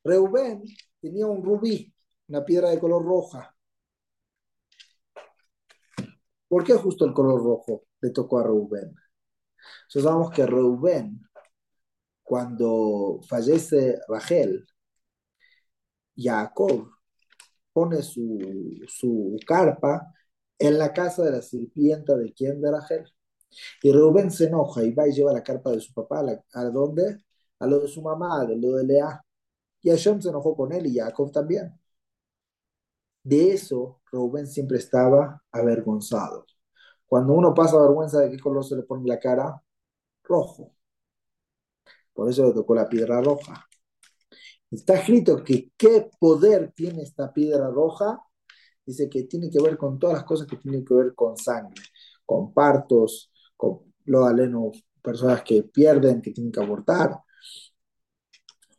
[0.04, 0.62] Reubén
[1.00, 1.92] tenía un rubí,
[2.28, 3.56] una piedra de color roja.
[6.48, 8.94] ¿Por qué justo el color rojo le tocó a Reubén?
[9.88, 11.20] Entonces sabemos que Reubén,
[12.24, 14.66] cuando fallece Rachel,
[16.16, 16.90] Jacob
[17.72, 18.38] pone su,
[18.88, 20.12] su carpa
[20.58, 23.04] en la casa de la sirvienta de quién de Rachel.
[23.82, 27.24] Y Reubén se enoja y va y lleva la carpa de su papá a, dónde?
[27.60, 29.22] A lo de su mamá, a lo de Lea.
[29.82, 31.78] Y Hashem se enojó con él y Jacob también.
[33.22, 36.46] De eso, Reubén siempre estaba avergonzado.
[37.06, 39.62] Cuando uno pasa vergüenza, ¿de qué color se le pone la cara?
[40.24, 40.73] Rojo.
[42.14, 43.66] Por eso le tocó la piedra roja.
[44.70, 48.20] Está escrito que qué poder tiene esta piedra roja.
[48.86, 51.82] Dice que tiene que ver con todas las cosas que tienen que ver con sangre,
[52.24, 57.20] con partos, con lo aleno, personas que pierden, que tienen que abortar.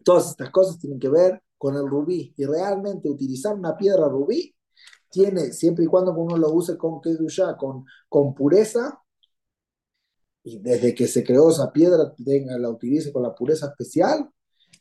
[0.03, 2.33] Todas estas cosas tienen que ver con el rubí.
[2.37, 4.55] Y realmente utilizar una piedra rubí
[5.09, 9.01] tiene, siempre y cuando uno lo use con kedusha, con, con pureza,
[10.45, 14.29] y desde que se creó esa piedra, tenga, la utilice con la pureza especial,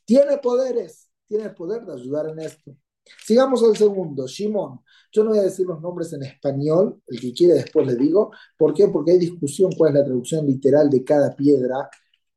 [0.05, 2.77] tiene poderes, tiene el poder de ayudar en esto.
[3.25, 4.81] Sigamos al segundo, Shimon.
[5.11, 8.31] Yo no voy a decir los nombres en español, el que quiere después le digo.
[8.59, 8.89] ¿Por qué?
[8.89, 11.89] Porque hay discusión cuál es la traducción literal de cada piedra,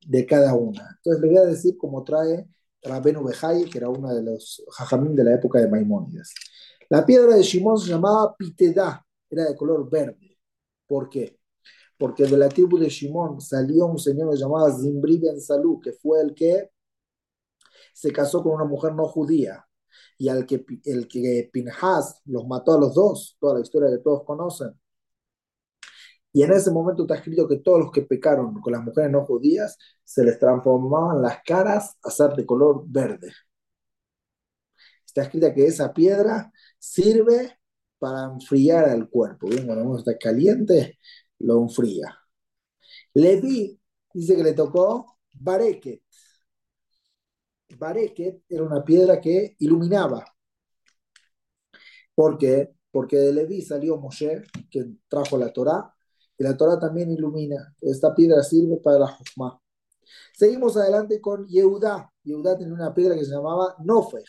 [0.06, 0.96] de cada una.
[0.96, 2.48] Entonces le voy a decir como trae
[2.82, 6.34] Rabenu Bejai, que era uno de los jajamín de la época de Maimónides.
[6.90, 10.38] La piedra de Shimon se llamaba Pitedá, era de color verde.
[10.88, 11.38] ¿Por qué?
[11.98, 16.22] Porque de la tribu de Shimon salió un señor llamado Zimbri Ben Salú, que fue
[16.22, 16.70] el que
[17.94, 19.66] se casó con una mujer no judía
[20.18, 24.04] y al que, el que Pinhas los mató a los dos, toda la historia que
[24.04, 24.74] todos conocen.
[26.34, 29.26] Y en ese momento está escrito que todos los que pecaron con las mujeres no
[29.26, 33.32] judías se les transformaban las caras a ser de color verde.
[35.06, 37.58] Está escrito que esa piedra sirve
[37.98, 39.48] para enfriar al cuerpo.
[39.48, 41.00] Bien, cuando uno está caliente,
[41.40, 42.18] lo enfría.
[43.14, 43.80] Levi
[44.14, 46.02] dice que le tocó Bareket.
[47.78, 50.26] Bareket era una piedra que iluminaba.
[52.16, 52.74] ¿Por qué?
[52.92, 55.94] Porque de Levi salió Moshe, que trajo la Torá,
[56.38, 57.76] y la Torah también ilumina.
[57.82, 59.60] Esta piedra sirve para la Jofma.
[60.34, 62.12] Seguimos adelante con Yehudá.
[62.24, 64.24] Yehudá tenía una piedra que se llamaba Nofej,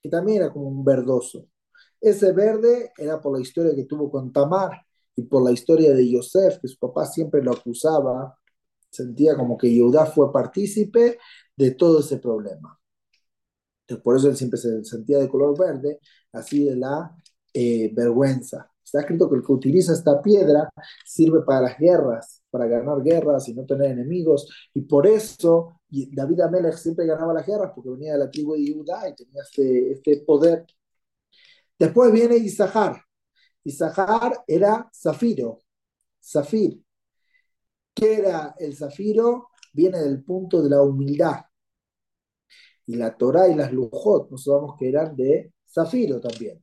[0.00, 1.48] que también era como un verdoso.
[2.00, 4.72] Ese verde era por la historia que tuvo con Tamar
[5.16, 8.36] y por la historia de Yosef, que su papá siempre lo acusaba.
[8.90, 11.18] Sentía como que Yehudá fue partícipe
[11.56, 12.78] de todo ese problema.
[13.82, 15.98] Entonces, por eso él siempre se sentía de color verde,
[16.32, 17.14] así de la
[17.52, 18.70] eh, vergüenza.
[18.84, 20.70] Está escrito que el que utiliza esta piedra
[21.04, 24.48] sirve para las guerras, para ganar guerras y no tener enemigos.
[24.74, 28.72] Y por eso David Amelech siempre ganaba las guerras, porque venía de la tribu de
[28.72, 30.66] Judá y tenía este, este poder.
[31.78, 33.02] Después viene Isahar.
[33.64, 35.60] Isahar era zafiro,
[36.20, 36.82] zafir.
[37.94, 39.48] ¿Qué era el zafiro?
[39.72, 41.44] Viene del punto de la humildad.
[42.86, 46.62] Y la Torah y las Lujot, nos sabemos que eran de zafiro también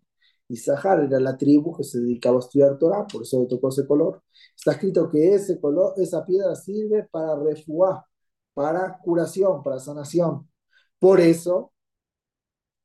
[0.50, 3.70] y Sahar era la tribu que se dedicaba a estudiar Torah, por eso le tocó
[3.70, 4.24] ese color.
[4.56, 8.06] Está escrito que ese color, esa piedra sirve para refuá,
[8.54, 10.50] para curación, para sanación.
[10.98, 11.72] Por eso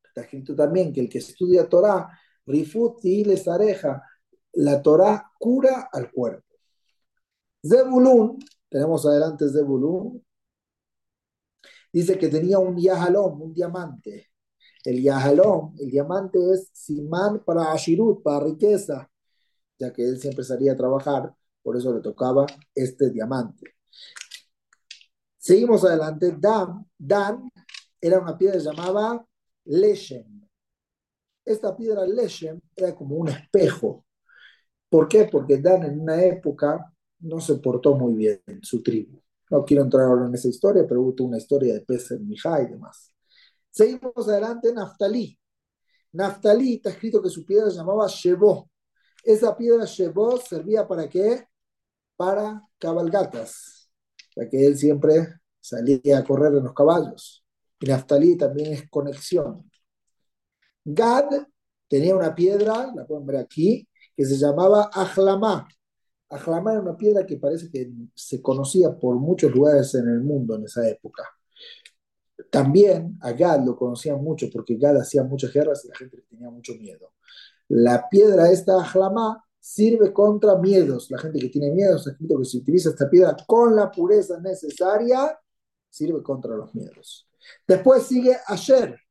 [0.05, 2.09] está escrito también que el que estudia Torah,
[2.47, 4.03] rifuti les areja,
[4.55, 6.45] la Torah cura al cuerpo.
[7.67, 8.39] Zebulun,
[8.69, 10.23] tenemos adelante Zebulun,
[11.93, 14.31] dice que tenía un yahalom, un diamante,
[14.85, 19.11] el yahalom, el diamante es simán para ashirut, para riqueza,
[19.79, 23.75] ya que él siempre salía a trabajar, por eso le tocaba este diamante.
[25.39, 26.35] Seguimos adelante.
[26.39, 27.51] Dan, Dan
[28.01, 29.27] era una piedra llamada
[29.65, 30.44] Leshem.
[31.45, 34.05] Esta piedra Leshem era como un espejo.
[34.89, 35.29] ¿Por qué?
[35.31, 39.21] Porque Dan en una época no se portó muy bien en su tribu.
[39.51, 42.63] No quiero entrar ahora en esa historia, pero hubo una historia de pez en Mijá
[42.63, 43.13] y demás.
[43.71, 45.39] Seguimos adelante, Naftalí.
[46.13, 48.71] Naftalí está escrito que su piedra se llamaba Shebo.
[49.23, 51.49] Esa piedra Shebo servía para qué?
[52.17, 53.91] Para cabalgatas,
[54.37, 57.45] ya que él siempre salía a correr en los caballos.
[57.81, 59.69] Y Naftalí también es conexión.
[60.85, 61.47] Gad
[61.89, 65.69] tenía una piedra, la pueden ver aquí, que se llamaba Ajlamá.
[66.29, 70.57] Ajlamá era una piedra que parece que se conocía por muchos lugares en el mundo
[70.57, 71.25] en esa época.
[72.51, 76.51] También a Gad lo conocían mucho porque Gad hacía muchas guerras y la gente tenía
[76.51, 77.13] mucho miedo.
[77.69, 81.11] La piedra esta Ajlamá sirve contra miedos.
[81.11, 84.39] La gente que tiene miedo, está escrito que si utiliza esta piedra con la pureza
[84.41, 85.39] necesaria,
[85.89, 87.29] sirve contra los miedos.
[87.67, 89.04] Después sigue Asher.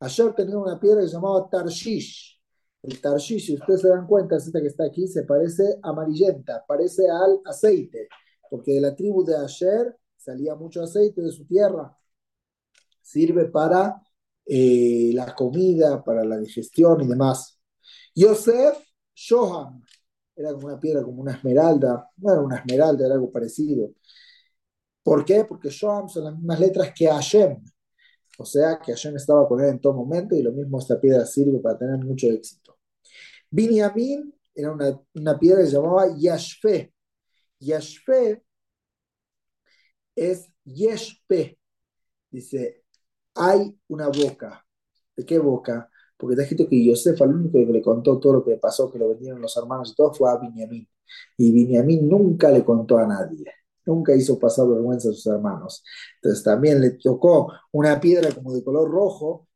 [0.00, 2.40] Asher tenía una piedra que se llamaba Tarshish.
[2.82, 7.08] El Tarshish, si ustedes se dan cuenta, esta que está aquí se parece amarillenta, parece
[7.10, 8.08] al aceite,
[8.48, 11.96] porque de la tribu de Asher salía mucho aceite de su tierra.
[13.02, 14.00] Sirve para
[14.46, 17.60] eh, la comida, para la digestión y demás.
[18.14, 18.78] Yosef
[19.14, 19.82] Shoham,
[20.34, 23.90] era como una piedra, como una esmeralda, no era una esmeralda, era algo parecido.
[25.02, 25.44] ¿Por qué?
[25.44, 27.62] Porque Shoham son las mismas letras que Hashem,
[28.40, 31.26] o sea que Hashem estaba con él en todo momento y lo mismo esta piedra
[31.26, 32.78] sirve para tener mucho éxito.
[33.50, 36.90] Binyamin era una, piedra que se llamaba Yashfe.
[37.58, 38.42] Yashfe
[40.16, 41.58] es Yeshpe.
[42.30, 42.84] Dice,
[43.34, 44.64] hay una boca.
[45.14, 45.90] ¿De qué boca?
[46.16, 48.98] Porque está escrito que Yosef, el único que le contó todo lo que pasó, que
[48.98, 50.88] lo vendieron los hermanos y todo, fue a Binyamin.
[51.36, 55.82] Y Binyamin nunca le contó a nadie nunca hizo pasar vergüenza a sus hermanos.
[56.16, 59.48] Entonces también le tocó una piedra como de color rojo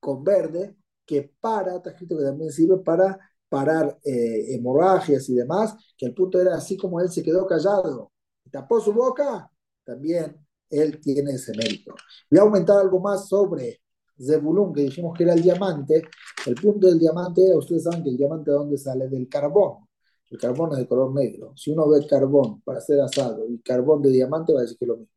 [0.00, 3.18] con verde que para, está escrito que también sirve para
[3.48, 8.10] parar eh, hemorragias y demás, que el punto era así como él se quedó callado
[8.44, 9.50] y tapó su boca,
[9.84, 10.36] también
[10.70, 11.94] él tiene ese mérito.
[12.30, 13.82] Voy a aumentar algo más sobre
[14.18, 16.02] Zebulun, que dijimos que era el diamante.
[16.46, 19.86] El punto del diamante, ustedes saben que el diamante de dónde sale del carbón.
[20.32, 21.52] El carbón es de color negro.
[21.56, 24.86] Si uno ve carbón para hacer asado y carbón de diamante, va a decir que
[24.86, 25.12] es lo mismo.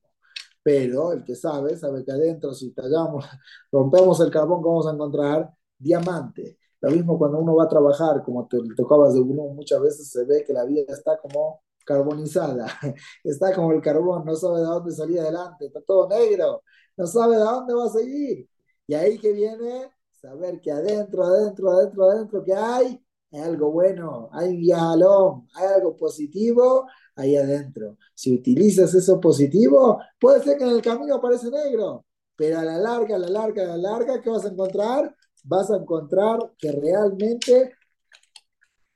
[0.61, 3.25] Pero el que sabe, sabe que adentro, si tallamos,
[3.71, 6.59] rompemos el carbón, vamos a encontrar diamante.
[6.81, 10.25] Lo mismo cuando uno va a trabajar, como te tocabas de uno, muchas veces se
[10.25, 12.67] ve que la vida está como carbonizada.
[13.23, 16.63] Está como el carbón, no sabe de dónde salir adelante, está todo negro,
[16.97, 18.49] no sabe de dónde va a seguir.
[18.87, 23.04] Y ahí que viene saber que adentro, adentro, adentro, adentro, que hay
[23.35, 27.97] hay algo bueno, hay hay algo positivo ahí adentro.
[28.13, 32.05] Si utilizas eso positivo, puede ser que en el camino aparece negro,
[32.35, 35.15] pero a la larga, a la larga, a la larga, ¿qué vas a encontrar?
[35.43, 37.73] Vas a encontrar que realmente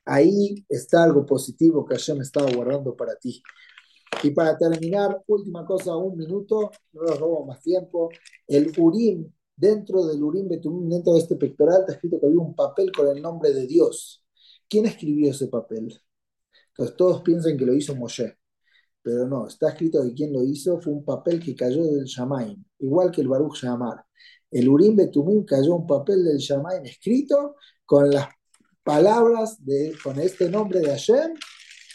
[0.04, 3.42] ahí está algo positivo que me estaba guardando para ti.
[4.22, 8.10] Y para terminar, última cosa, un minuto, no robo más tiempo.
[8.46, 9.30] El Urim
[9.60, 13.08] dentro del Urim Betumim, dentro de este pectoral, está escrito que había un papel con
[13.08, 14.24] el nombre de Dios.
[14.70, 16.00] ¿Quién escribió ese papel?
[16.68, 18.38] Entonces todos piensan que lo hizo Moshe,
[19.02, 22.64] pero no, está escrito que quien lo hizo fue un papel que cayó del Shamaim,
[22.78, 24.04] igual que el Baruch Shamar.
[24.50, 28.28] El Urim Betumim cayó un papel del Shamaim escrito con las
[28.82, 31.34] palabras, de, con este nombre de Hashem,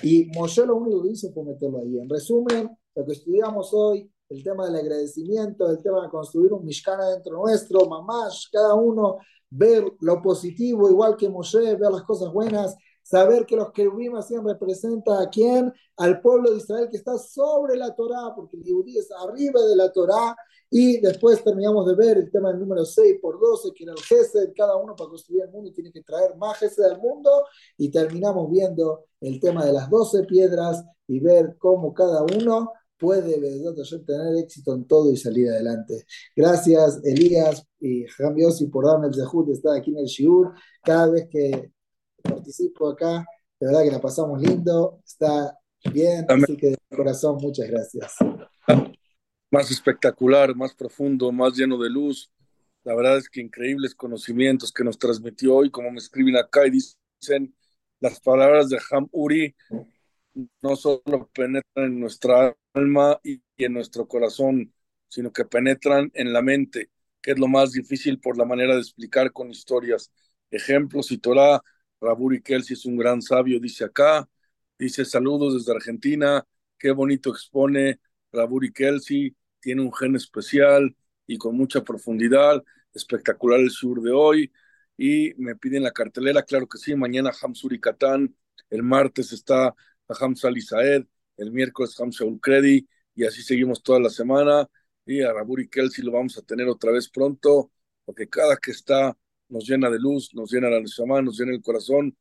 [0.03, 1.97] y Moshe lo único que hizo fue meterlo ahí.
[1.97, 6.65] En resumen, lo que estudiamos hoy el tema del agradecimiento, el tema de construir un
[6.65, 9.17] Mishkana dentro nuestro, mamás, cada uno
[9.49, 12.75] ver lo positivo, igual que Moshe, ver las cosas buenas,
[13.05, 17.77] saber que los querubim hacían representa a quién, al pueblo de Israel que está sobre
[17.77, 20.35] la Torá, porque el Yehudí es arriba de la Torá,
[20.71, 24.01] y después terminamos de ver el tema del número 6 por 12, que era el
[24.01, 27.45] Gesed, cada uno para construir el mundo tiene que traer más Gesed al mundo,
[27.77, 33.39] y terminamos viendo el tema de las 12 piedras y ver cómo cada uno puede
[34.05, 36.05] tener éxito en todo y salir adelante.
[36.35, 40.53] Gracias, Elías y y por darme el zehut de estar aquí en el Shiur.
[40.83, 41.71] Cada vez que
[42.21, 43.25] participo acá,
[43.59, 45.57] de verdad que la pasamos lindo, está
[45.93, 48.15] bien, así que de corazón, muchas gracias.
[49.51, 52.31] Más espectacular, más profundo, más lleno de luz.
[52.83, 56.71] La verdad es que increíbles conocimientos que nos transmitió hoy, como me escriben acá y
[56.71, 57.55] dicen
[57.99, 59.55] las palabras de Ham Uri,
[60.61, 64.73] no solo penetran en nuestra alma y, en nuestro corazón,
[65.07, 66.89] sino que penetran en la mente,
[67.21, 70.11] que es lo más difícil por la manera de explicar con historias,
[70.51, 71.61] ejemplos y Torah.
[72.01, 74.29] Raburi Kelsi es un gran sabio, dice acá,
[74.77, 76.45] dice saludos desde Argentina,
[76.77, 77.99] qué bonito expone
[78.31, 82.63] Raburi Kelsi, tiene un gen especial y con mucha profundidad,
[82.93, 84.51] espectacular el sur de hoy,
[84.97, 88.36] y me piden la cartelera, claro que sí, mañana Hamsuri Katán,
[88.69, 89.75] el martes está
[90.08, 91.06] a Hamza Alisaed,
[91.38, 94.68] el miércoles Hamza Ulkredi, y así seguimos toda la semana.
[95.06, 97.72] Y a Raburi Kelsey lo vamos a tener otra vez pronto,
[98.06, 99.18] porque cada que está
[99.49, 102.18] nos llena de luz, nos llena la semana, nos llena el corazón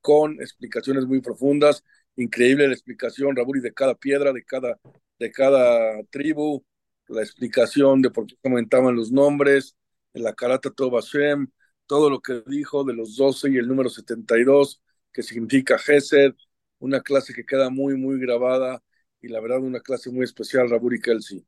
[0.00, 1.82] con explicaciones muy profundas.
[2.16, 4.78] Increíble la explicación, Raburi, de cada piedra, de cada,
[5.18, 6.64] de cada tribu,
[7.08, 9.76] la explicación de por qué comentaban los nombres,
[10.14, 11.48] en la Karata Tobashem,
[11.86, 14.82] todo lo que dijo de los 12 y el número 72,
[15.12, 16.34] que significa Gesed,
[16.78, 18.82] una clase que queda muy, muy grabada
[19.20, 21.44] y la verdad una clase muy especial, Raburi Kelsey.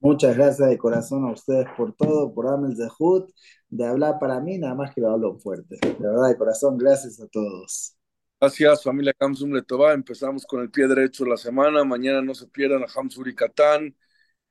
[0.00, 3.30] Muchas gracias de corazón a ustedes por todo, por darme el zehut,
[3.68, 5.78] de hablar para mí, nada más que lo hablo fuerte.
[5.80, 7.96] De verdad de corazón, gracias a todos.
[8.38, 9.94] Gracias, familia Hamsum Letová.
[9.94, 11.82] Empezamos con el pie derecho de la semana.
[11.84, 13.96] Mañana no se pierdan a Hamsuri Katán.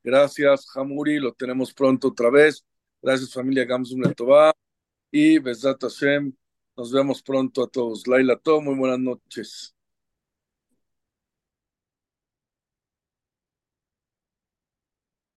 [0.03, 1.19] Gracias, Hamuri.
[1.19, 2.65] Lo tenemos pronto otra vez.
[3.01, 4.51] Gracias, familia Gamsum Letová.
[5.11, 6.33] Y Besat Hashem
[6.77, 8.07] Nos vemos pronto a todos.
[8.07, 9.75] Laila, todo muy buenas noches.